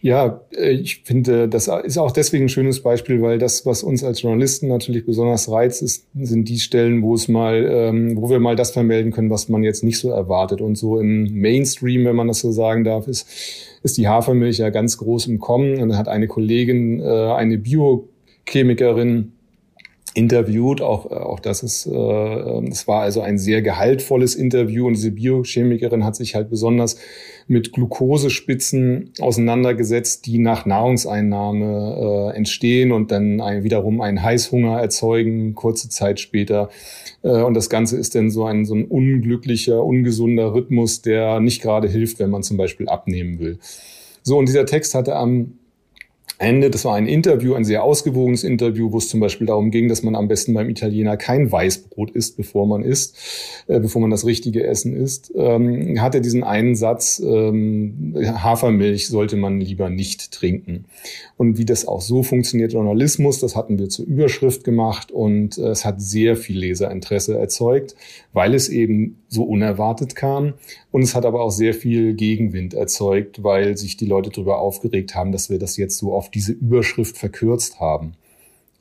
Ja, 0.00 0.40
äh, 0.56 0.70
ich 0.70 1.02
finde, 1.04 1.48
das 1.48 1.68
ist 1.68 1.98
auch 1.98 2.12
deswegen 2.12 2.44
ein 2.46 2.48
schönes 2.48 2.82
Beispiel, 2.82 3.20
weil 3.20 3.38
das, 3.38 3.66
was 3.66 3.82
uns 3.82 4.04
als 4.04 4.22
Journalisten 4.22 4.68
natürlich 4.68 5.04
besonders 5.04 5.50
reizt, 5.50 5.82
ist, 5.82 6.06
sind 6.14 6.48
die 6.48 6.58
Stellen, 6.58 7.02
wo 7.02 7.14
es 7.14 7.28
mal, 7.28 7.66
ähm, 7.70 8.16
wo 8.20 8.30
wir 8.30 8.40
mal 8.40 8.56
das 8.56 8.70
vermelden 8.70 9.12
können, 9.12 9.30
was 9.30 9.48
man 9.48 9.62
jetzt 9.62 9.84
nicht 9.84 9.98
so 9.98 10.10
erwartet. 10.10 10.60
Und 10.60 10.76
so 10.76 10.98
im 10.98 11.32
Mainstream, 11.32 12.04
wenn 12.04 12.16
man 12.16 12.28
das 12.28 12.40
so 12.40 12.52
sagen 12.52 12.84
darf, 12.84 13.08
ist, 13.08 13.28
ist 13.82 13.96
die 13.96 14.08
Hafermilch 14.08 14.58
ja 14.58 14.70
ganz 14.70 14.98
groß 14.98 15.26
im 15.26 15.38
Kommen. 15.38 15.80
Und 15.80 15.90
da 15.90 15.96
hat 15.96 16.08
eine 16.08 16.28
Kollegin, 16.28 17.00
äh, 17.00 17.32
eine 17.32 17.58
Biochemikerin, 17.58 19.32
interviewt. 20.18 20.80
Auch, 20.80 21.10
äh, 21.10 21.14
auch 21.14 21.40
das 21.40 21.62
ist, 21.62 21.86
äh, 21.86 22.68
es 22.68 22.88
war 22.88 23.02
also 23.02 23.20
ein 23.20 23.38
sehr 23.38 23.62
gehaltvolles 23.62 24.34
Interview 24.34 24.86
und 24.86 24.94
diese 24.94 25.12
Biochemikerin 25.12 26.04
hat 26.04 26.16
sich 26.16 26.34
halt 26.34 26.50
besonders 26.50 26.96
mit 27.46 27.72
Glukosespitzen 27.72 29.12
auseinandergesetzt, 29.20 30.26
die 30.26 30.38
nach 30.38 30.66
Nahrungseinnahme 30.66 32.32
äh, 32.32 32.36
entstehen 32.36 32.92
und 32.92 33.10
dann 33.10 33.40
ein, 33.40 33.62
wiederum 33.62 34.00
einen 34.00 34.22
Heißhunger 34.22 34.78
erzeugen, 34.80 35.54
kurze 35.54 35.88
Zeit 35.88 36.20
später. 36.20 36.68
Äh, 37.22 37.42
und 37.42 37.54
das 37.54 37.70
Ganze 37.70 37.96
ist 37.96 38.14
dann 38.14 38.30
so 38.30 38.44
ein, 38.44 38.66
so 38.66 38.74
ein 38.74 38.84
unglücklicher, 38.84 39.82
ungesunder 39.82 40.52
Rhythmus, 40.52 41.00
der 41.00 41.40
nicht 41.40 41.62
gerade 41.62 41.88
hilft, 41.88 42.18
wenn 42.18 42.30
man 42.30 42.42
zum 42.42 42.56
Beispiel 42.56 42.88
abnehmen 42.88 43.38
will. 43.38 43.58
So, 44.22 44.36
und 44.36 44.46
dieser 44.46 44.66
Text 44.66 44.94
hatte 44.94 45.16
am 45.16 45.54
Ende. 46.38 46.70
Das 46.70 46.84
war 46.84 46.94
ein 46.94 47.06
Interview, 47.06 47.54
ein 47.54 47.64
sehr 47.64 47.82
ausgewogenes 47.82 48.44
Interview, 48.44 48.92
wo 48.92 48.98
es 48.98 49.08
zum 49.08 49.20
Beispiel 49.20 49.46
darum 49.46 49.70
ging, 49.70 49.88
dass 49.88 50.02
man 50.02 50.14
am 50.14 50.28
besten 50.28 50.54
beim 50.54 50.68
Italiener 50.68 51.16
kein 51.16 51.50
Weißbrot 51.50 52.10
isst, 52.10 52.36
bevor 52.36 52.66
man 52.66 52.82
isst, 52.82 53.16
äh, 53.66 53.80
bevor 53.80 54.00
man 54.00 54.10
das 54.10 54.24
richtige 54.24 54.64
Essen 54.64 54.94
isst. 54.94 55.32
Ähm, 55.34 56.00
hatte 56.00 56.20
diesen 56.20 56.44
einen 56.44 56.76
Satz, 56.76 57.20
ähm, 57.24 58.14
Hafermilch 58.16 59.08
sollte 59.08 59.36
man 59.36 59.60
lieber 59.60 59.90
nicht 59.90 60.30
trinken. 60.30 60.84
Und 61.36 61.58
wie 61.58 61.64
das 61.64 61.86
auch 61.86 62.00
so 62.00 62.22
funktioniert, 62.22 62.72
Journalismus, 62.72 63.40
das 63.40 63.56
hatten 63.56 63.78
wir 63.78 63.88
zur 63.88 64.06
Überschrift 64.06 64.64
gemacht 64.64 65.10
und 65.10 65.58
äh, 65.58 65.68
es 65.68 65.84
hat 65.84 66.00
sehr 66.00 66.36
viel 66.36 66.58
Leserinteresse 66.58 67.38
erzeugt, 67.38 67.96
weil 68.32 68.54
es 68.54 68.68
eben 68.68 69.18
so 69.28 69.42
unerwartet 69.42 70.14
kam. 70.16 70.54
Und 70.90 71.02
es 71.02 71.14
hat 71.14 71.26
aber 71.26 71.42
auch 71.42 71.50
sehr 71.50 71.74
viel 71.74 72.14
Gegenwind 72.14 72.72
erzeugt, 72.72 73.42
weil 73.42 73.76
sich 73.76 73.96
die 73.96 74.06
Leute 74.06 74.30
darüber 74.30 74.58
aufgeregt 74.58 75.14
haben, 75.14 75.32
dass 75.32 75.50
wir 75.50 75.58
das 75.58 75.76
jetzt 75.76 75.98
so 75.98 76.14
auf 76.14 76.30
diese 76.30 76.52
Überschrift 76.52 77.18
verkürzt 77.18 77.78
haben. 77.78 78.14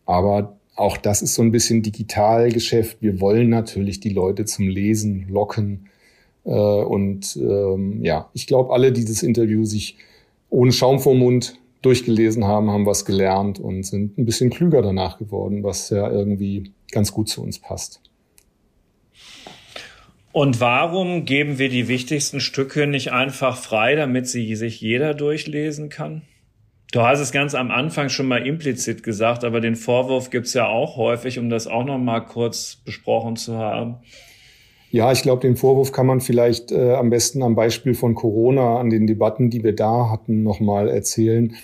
Aber 0.05 0.57
auch 0.77 0.95
das 0.95 1.21
ist 1.21 1.33
so 1.33 1.41
ein 1.41 1.51
bisschen 1.51 1.81
Digitalgeschäft. 1.81 3.01
Wir 3.01 3.19
wollen 3.19 3.49
natürlich 3.49 3.99
die 3.99 4.09
Leute 4.09 4.45
zum 4.45 4.69
Lesen 4.69 5.27
locken. 5.27 5.87
Äh, 6.45 6.51
und 6.51 7.35
ähm, 7.35 8.03
ja, 8.03 8.29
ich 8.33 8.47
glaube, 8.47 8.71
alle, 8.71 8.93
die 8.93 9.03
das 9.03 9.23
Interview 9.23 9.65
sich 9.65 9.97
ohne 10.49 10.71
Schaum 10.71 10.99
vor 10.99 11.15
Mund 11.15 11.59
durchgelesen 11.81 12.45
haben, 12.45 12.69
haben 12.69 12.85
was 12.85 13.05
gelernt 13.05 13.59
und 13.59 13.83
sind 13.83 14.17
ein 14.17 14.25
bisschen 14.25 14.49
klüger 14.49 14.81
danach 14.81 15.17
geworden, 15.17 15.63
was 15.63 15.89
ja 15.89 16.09
irgendwie 16.09 16.71
ganz 16.91 17.11
gut 17.11 17.27
zu 17.27 17.41
uns 17.41 17.59
passt. 17.59 18.01
Und 20.37 20.61
warum 20.61 21.25
geben 21.25 21.57
wir 21.57 21.67
die 21.67 21.87
wichtigsten 21.87 22.41
Stücke 22.41 22.85
nicht 22.85 23.11
einfach 23.11 23.57
frei, 23.57 23.95
damit 23.95 24.27
sie 24.27 24.55
sich 24.55 24.79
jeder 24.79 25.15
durchlesen 25.15 25.89
kann? 25.89 26.21
Du 26.91 27.01
hast 27.01 27.21
es 27.21 27.31
ganz 27.31 27.55
am 27.55 27.71
Anfang 27.71 28.09
schon 28.09 28.27
mal 28.27 28.45
implizit 28.45 29.01
gesagt, 29.01 29.43
aber 29.43 29.61
den 29.61 29.75
Vorwurf 29.75 30.29
gibt's 30.29 30.53
ja 30.53 30.67
auch 30.67 30.95
häufig, 30.95 31.39
um 31.39 31.49
das 31.49 31.65
auch 31.65 31.83
noch 31.83 31.97
mal 31.97 32.19
kurz 32.19 32.75
besprochen 32.85 33.35
zu 33.35 33.57
haben. 33.57 33.95
Ja, 34.91 35.11
ich 35.11 35.23
glaube, 35.23 35.41
den 35.41 35.55
Vorwurf 35.55 35.91
kann 35.91 36.05
man 36.05 36.21
vielleicht 36.21 36.71
äh, 36.71 36.93
am 36.93 37.09
besten 37.09 37.41
am 37.41 37.55
Beispiel 37.55 37.95
von 37.95 38.13
Corona, 38.13 38.77
an 38.77 38.91
den 38.91 39.07
Debatten, 39.07 39.49
die 39.49 39.63
wir 39.63 39.73
da 39.73 40.11
hatten, 40.11 40.43
noch 40.43 40.59
mal 40.59 40.87
erzählen. 40.87 41.55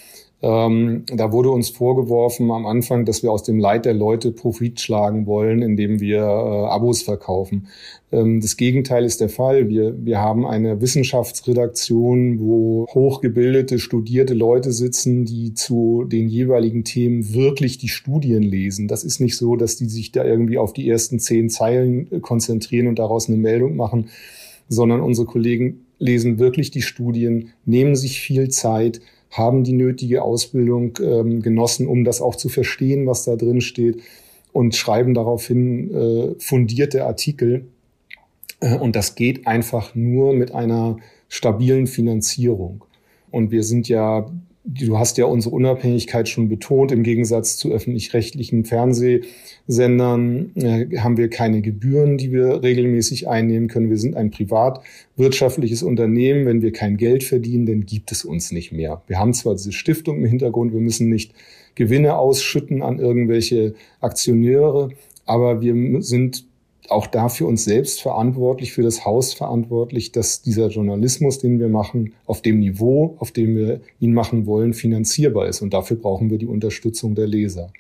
Ähm, 0.44 1.06
da 1.08 1.32
wurde 1.32 1.52
uns 1.52 1.70
vorgeworfen 1.70 2.52
am 2.52 2.66
Anfang, 2.66 3.06
dass 3.06 3.24
wir 3.24 3.32
aus 3.32 3.44
dem 3.44 3.60
Leid 3.60 3.86
der 3.86 3.94
Leute 3.94 4.34
Profit 4.34 4.82
schlagen 4.82 5.26
wollen, 5.26 5.62
indem 5.62 6.02
wir 6.02 6.18
äh, 6.18 6.68
Abos 6.68 7.02
verkaufen. 7.02 7.68
Ähm, 8.12 8.42
das 8.42 8.58
Gegenteil 8.58 9.06
ist 9.06 9.22
der 9.22 9.30
Fall. 9.30 9.70
Wir, 9.70 9.96
wir 10.04 10.20
haben 10.20 10.46
eine 10.46 10.82
Wissenschaftsredaktion, 10.82 12.42
wo 12.42 12.86
hochgebildete, 12.94 13.80
studierte 13.80 14.34
Leute 14.34 14.74
sitzen, 14.74 15.24
die 15.24 15.54
zu 15.54 16.04
den 16.04 16.28
jeweiligen 16.28 16.84
Themen 16.84 17.34
wirklich 17.34 17.78
die 17.78 17.88
Studien 17.88 18.44
lesen. 18.44 18.90
Das 18.90 19.06
ist 19.06 19.22
nicht 19.22 19.38
so, 19.38 19.56
dass 19.56 19.78
die 19.78 19.88
sich 19.88 20.12
da 20.12 20.26
irgendwie 20.26 20.58
auf 20.58 20.74
die 20.74 20.90
ersten 20.90 21.20
zehn 21.20 21.50
Zeilen 21.50 22.12
äh, 22.12 22.20
konzentrieren 22.20 22.88
und 22.88 23.00
daraus 23.00 23.30
eine 23.30 23.38
Meldung 23.38 23.78
machen, 23.78 24.10
sondern 24.68 25.00
unsere 25.00 25.26
Kollegen 25.26 25.86
lesen 26.00 26.38
wirklich 26.38 26.70
die 26.70 26.82
Studien, 26.82 27.54
nehmen 27.66 27.96
sich 27.96 28.20
viel 28.20 28.50
Zeit, 28.50 29.00
haben 29.34 29.64
die 29.64 29.74
nötige 29.74 30.22
Ausbildung 30.22 30.98
ähm, 31.02 31.42
genossen, 31.42 31.88
um 31.88 32.04
das 32.04 32.22
auch 32.22 32.36
zu 32.36 32.50
verstehen, 32.50 33.08
was 33.08 33.26
da 33.26 33.36
drin 33.36 33.62
steht 33.62 34.02
und 34.52 34.76
schreiben 34.76 35.14
daraufhin 35.16 35.92
äh, 35.94 36.36
fundierte 36.40 37.06
Artikel. 37.06 37.66
Äh, 38.62 38.78
und 38.78 38.96
das 38.96 39.16
geht 39.16 39.48
einfach 39.48 39.96
nur 39.96 40.34
mit 40.34 40.54
einer 40.54 40.98
stabilen 41.30 41.88
Finanzierung. 41.88 42.86
Und 43.32 43.50
wir 43.50 43.64
sind 43.64 43.90
ja 43.90 44.30
Du 44.66 44.98
hast 44.98 45.18
ja 45.18 45.26
unsere 45.26 45.54
Unabhängigkeit 45.54 46.30
schon 46.30 46.48
betont. 46.48 46.94
Im 46.94 47.04
Gegensatz 47.04 47.58
zu 47.58 47.72
öffentlich-rechtlichen 47.72 48.64
Fernsehsendern 48.64 50.52
äh, 50.56 51.00
haben 51.00 51.18
wir 51.18 51.30
keine 51.30 51.62
Gebühren, 51.62 52.18
die 52.18 52.32
wir 52.32 52.64
regelmäßig 52.64 53.28
einnehmen 53.28 53.68
können. 53.68 53.90
Wir 53.90 53.98
sind 53.98 54.16
ein 54.16 54.32
privatwirtschaftliches 54.32 55.84
Unternehmen. 55.84 56.46
Wenn 56.46 56.62
wir 56.62 56.72
kein 56.72 56.96
Geld 56.96 57.26
verdienen, 57.26 57.66
dann 57.66 57.86
gibt 57.86 58.14
es 58.14 58.24
uns 58.24 58.54
nicht 58.54 58.72
mehr. 58.72 59.02
Wir 59.08 59.20
haben 59.20 59.34
zwar 59.34 59.56
diese 59.56 59.74
Stiftung 59.74 60.20
im 60.20 60.26
Hintergrund, 60.26 60.72
wir 60.72 60.80
müssen 60.80 61.10
nicht 61.10 61.34
Gewinne 61.76 62.18
ausschütten 62.18 62.82
an 62.84 63.00
irgendwelche 63.00 63.74
Aktionäre, 64.00 64.92
aber 65.26 65.62
wir 65.62 66.02
sind 66.02 66.46
auch 66.90 67.08
da 67.08 67.30
für 67.30 67.46
uns 67.46 67.64
selbst 67.64 68.02
verantwortlich, 68.02 68.74
für 68.74 68.84
das 68.84 69.06
Haus 69.06 69.34
verantwortlich, 69.34 70.12
dass 70.12 70.42
dieser 70.42 70.68
Journalismus, 70.68 71.40
den 71.40 71.60
wir 71.60 71.70
machen, 71.70 72.14
auf 72.26 72.42
dem 72.42 72.60
Niveau, 72.60 73.16
auf 73.20 73.32
dem 73.32 73.56
wir 73.56 73.82
ihn 74.00 74.14
machen 74.14 74.46
wollen, 74.46 74.74
finanzierbar 74.74 75.48
ist. 75.48 75.62
Und 75.62 75.74
dafür 75.74 75.98
brauchen 75.98 76.30
wir 76.30 76.38
die 76.38 76.46
Unterstützung 76.46 77.16
der 77.16 77.28
Leser. 77.28 77.72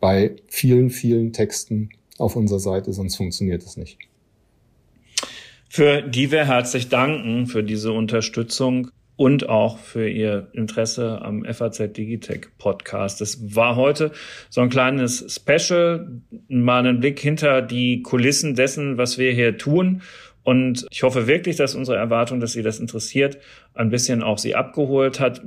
Bei 0.00 0.36
vielen, 0.46 0.90
vielen 0.90 1.32
Texten 1.32 1.90
auf 2.18 2.36
unserer 2.36 2.60
Seite, 2.60 2.92
sonst 2.92 3.16
funktioniert 3.16 3.62
es 3.62 3.76
nicht. 3.76 3.98
Für 5.68 6.02
die 6.02 6.30
wir 6.30 6.46
herzlich 6.46 6.88
danken 6.88 7.46
für 7.46 7.64
diese 7.64 7.92
Unterstützung 7.92 8.90
und 9.16 9.48
auch 9.48 9.78
für 9.78 10.08
Ihr 10.08 10.48
Interesse 10.52 11.22
am 11.22 11.44
FAZ 11.44 11.92
Digitech 11.92 12.48
Podcast. 12.58 13.20
Es 13.20 13.54
war 13.54 13.76
heute 13.76 14.12
so 14.50 14.60
ein 14.60 14.70
kleines 14.70 15.24
Special, 15.34 16.20
mal 16.48 16.80
einen 16.80 17.00
Blick 17.00 17.20
hinter 17.20 17.62
die 17.62 18.02
Kulissen 18.02 18.54
dessen, 18.54 18.98
was 18.98 19.18
wir 19.18 19.32
hier 19.32 19.56
tun. 19.56 20.02
Und 20.42 20.86
ich 20.90 21.02
hoffe 21.02 21.26
wirklich, 21.26 21.56
dass 21.56 21.74
unsere 21.74 21.96
Erwartung, 21.96 22.40
dass 22.40 22.52
Sie 22.52 22.62
das 22.62 22.80
interessiert, 22.80 23.38
ein 23.72 23.90
bisschen 23.90 24.22
auch 24.22 24.38
Sie 24.38 24.54
abgeholt 24.54 25.20
hat. 25.20 25.42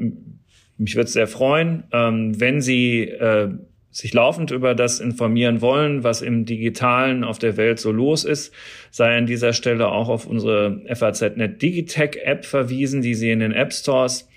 Mich 0.77 0.95
würde 0.95 1.05
es 1.07 1.13
sehr 1.13 1.27
freuen, 1.27 1.83
ähm, 1.91 2.39
wenn 2.39 2.61
Sie 2.61 3.03
äh, 3.03 3.49
sich 3.91 4.13
laufend 4.13 4.51
über 4.51 4.75
das 4.75 4.99
informieren 4.99 5.61
wollen, 5.61 6.03
was 6.03 6.21
im 6.21 6.45
Digitalen 6.45 7.23
auf 7.23 7.39
der 7.39 7.57
Welt 7.57 7.79
so 7.79 7.91
los 7.91 8.25
ist, 8.25 8.53
sei 8.91 9.17
an 9.17 9.25
dieser 9.25 9.53
Stelle 9.53 9.87
auch 9.87 10.09
auf 10.09 10.27
unsere 10.27 10.81
FAZ.net 10.93 11.61
Digitech 11.61 12.19
App 12.23 12.45
verwiesen, 12.45 13.01
die 13.01 13.15
Sie 13.15 13.31
in 13.31 13.39
den 13.39 13.53
App 13.53 13.73
Stores 13.73 14.27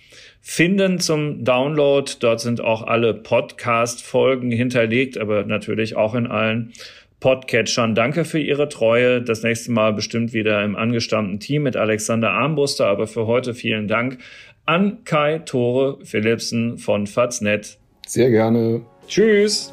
finden 0.41 0.99
zum 0.99 1.45
Download. 1.45 2.11
Dort 2.21 2.41
sind 2.41 2.61
auch 2.61 2.83
alle 2.83 3.15
Podcast-Folgen 3.15 4.51
hinterlegt, 4.51 5.19
aber 5.19 5.45
natürlich 5.45 5.97
auch 5.97 6.15
in 6.15 6.27
allen 6.27 6.73
Podcatchern. 7.21 7.95
Danke 7.95 8.25
für 8.25 8.39
Ihre 8.39 8.69
Treue. 8.69 9.21
Das 9.21 9.43
nächste 9.43 9.71
Mal 9.73 9.93
bestimmt 9.93 10.33
wieder 10.33 10.65
im 10.65 10.75
angestammten 10.75 11.39
Team 11.39 11.65
mit 11.65 11.77
Alexander 11.77 12.31
Armbruster. 12.31 12.87
Aber 12.87 13.07
für 13.07 13.27
heute 13.27 13.53
vielen 13.53 13.89
Dank 13.89 14.19
an 14.65 15.05
Kai 15.05 15.41
Tore 15.41 15.99
Philipsen 16.05 16.79
von 16.79 17.07
Faznet. 17.07 17.79
Sehr 18.07 18.31
gerne. 18.31 18.83
Tschüss. 19.07 19.73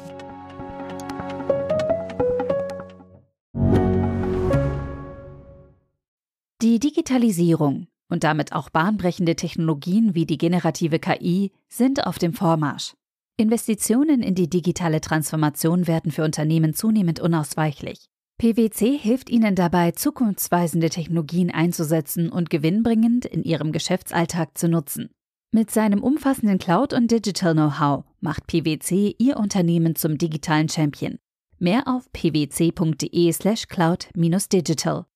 Die 6.60 6.80
Digitalisierung 6.80 7.86
und 8.10 8.24
damit 8.24 8.52
auch 8.52 8.70
bahnbrechende 8.70 9.36
Technologien 9.36 10.14
wie 10.14 10.26
die 10.26 10.38
generative 10.38 10.98
KI 10.98 11.52
sind 11.68 12.06
auf 12.06 12.18
dem 12.18 12.32
Vormarsch. 12.32 12.94
Investitionen 13.36 14.22
in 14.22 14.34
die 14.34 14.50
digitale 14.50 15.00
Transformation 15.00 15.86
werden 15.86 16.10
für 16.10 16.24
Unternehmen 16.24 16.74
zunehmend 16.74 17.20
unausweichlich. 17.20 18.08
PwC 18.38 18.98
hilft 18.98 19.30
ihnen 19.30 19.54
dabei, 19.54 19.92
zukunftsweisende 19.92 20.90
Technologien 20.90 21.50
einzusetzen 21.50 22.30
und 22.30 22.50
gewinnbringend 22.50 23.24
in 23.24 23.42
ihrem 23.42 23.72
Geschäftsalltag 23.72 24.58
zu 24.58 24.68
nutzen. 24.68 25.10
Mit 25.50 25.70
seinem 25.70 26.02
umfassenden 26.02 26.58
Cloud- 26.58 26.92
und 26.92 27.10
Digital-Know-how 27.10 28.04
macht 28.20 28.46
PwC 28.48 29.14
Ihr 29.18 29.38
Unternehmen 29.38 29.96
zum 29.96 30.18
digitalen 30.18 30.68
Champion. 30.68 31.18
Mehr 31.58 31.88
auf 31.88 32.12
pwc.de/cloud-digital. 32.12 35.06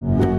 slash 0.00 0.31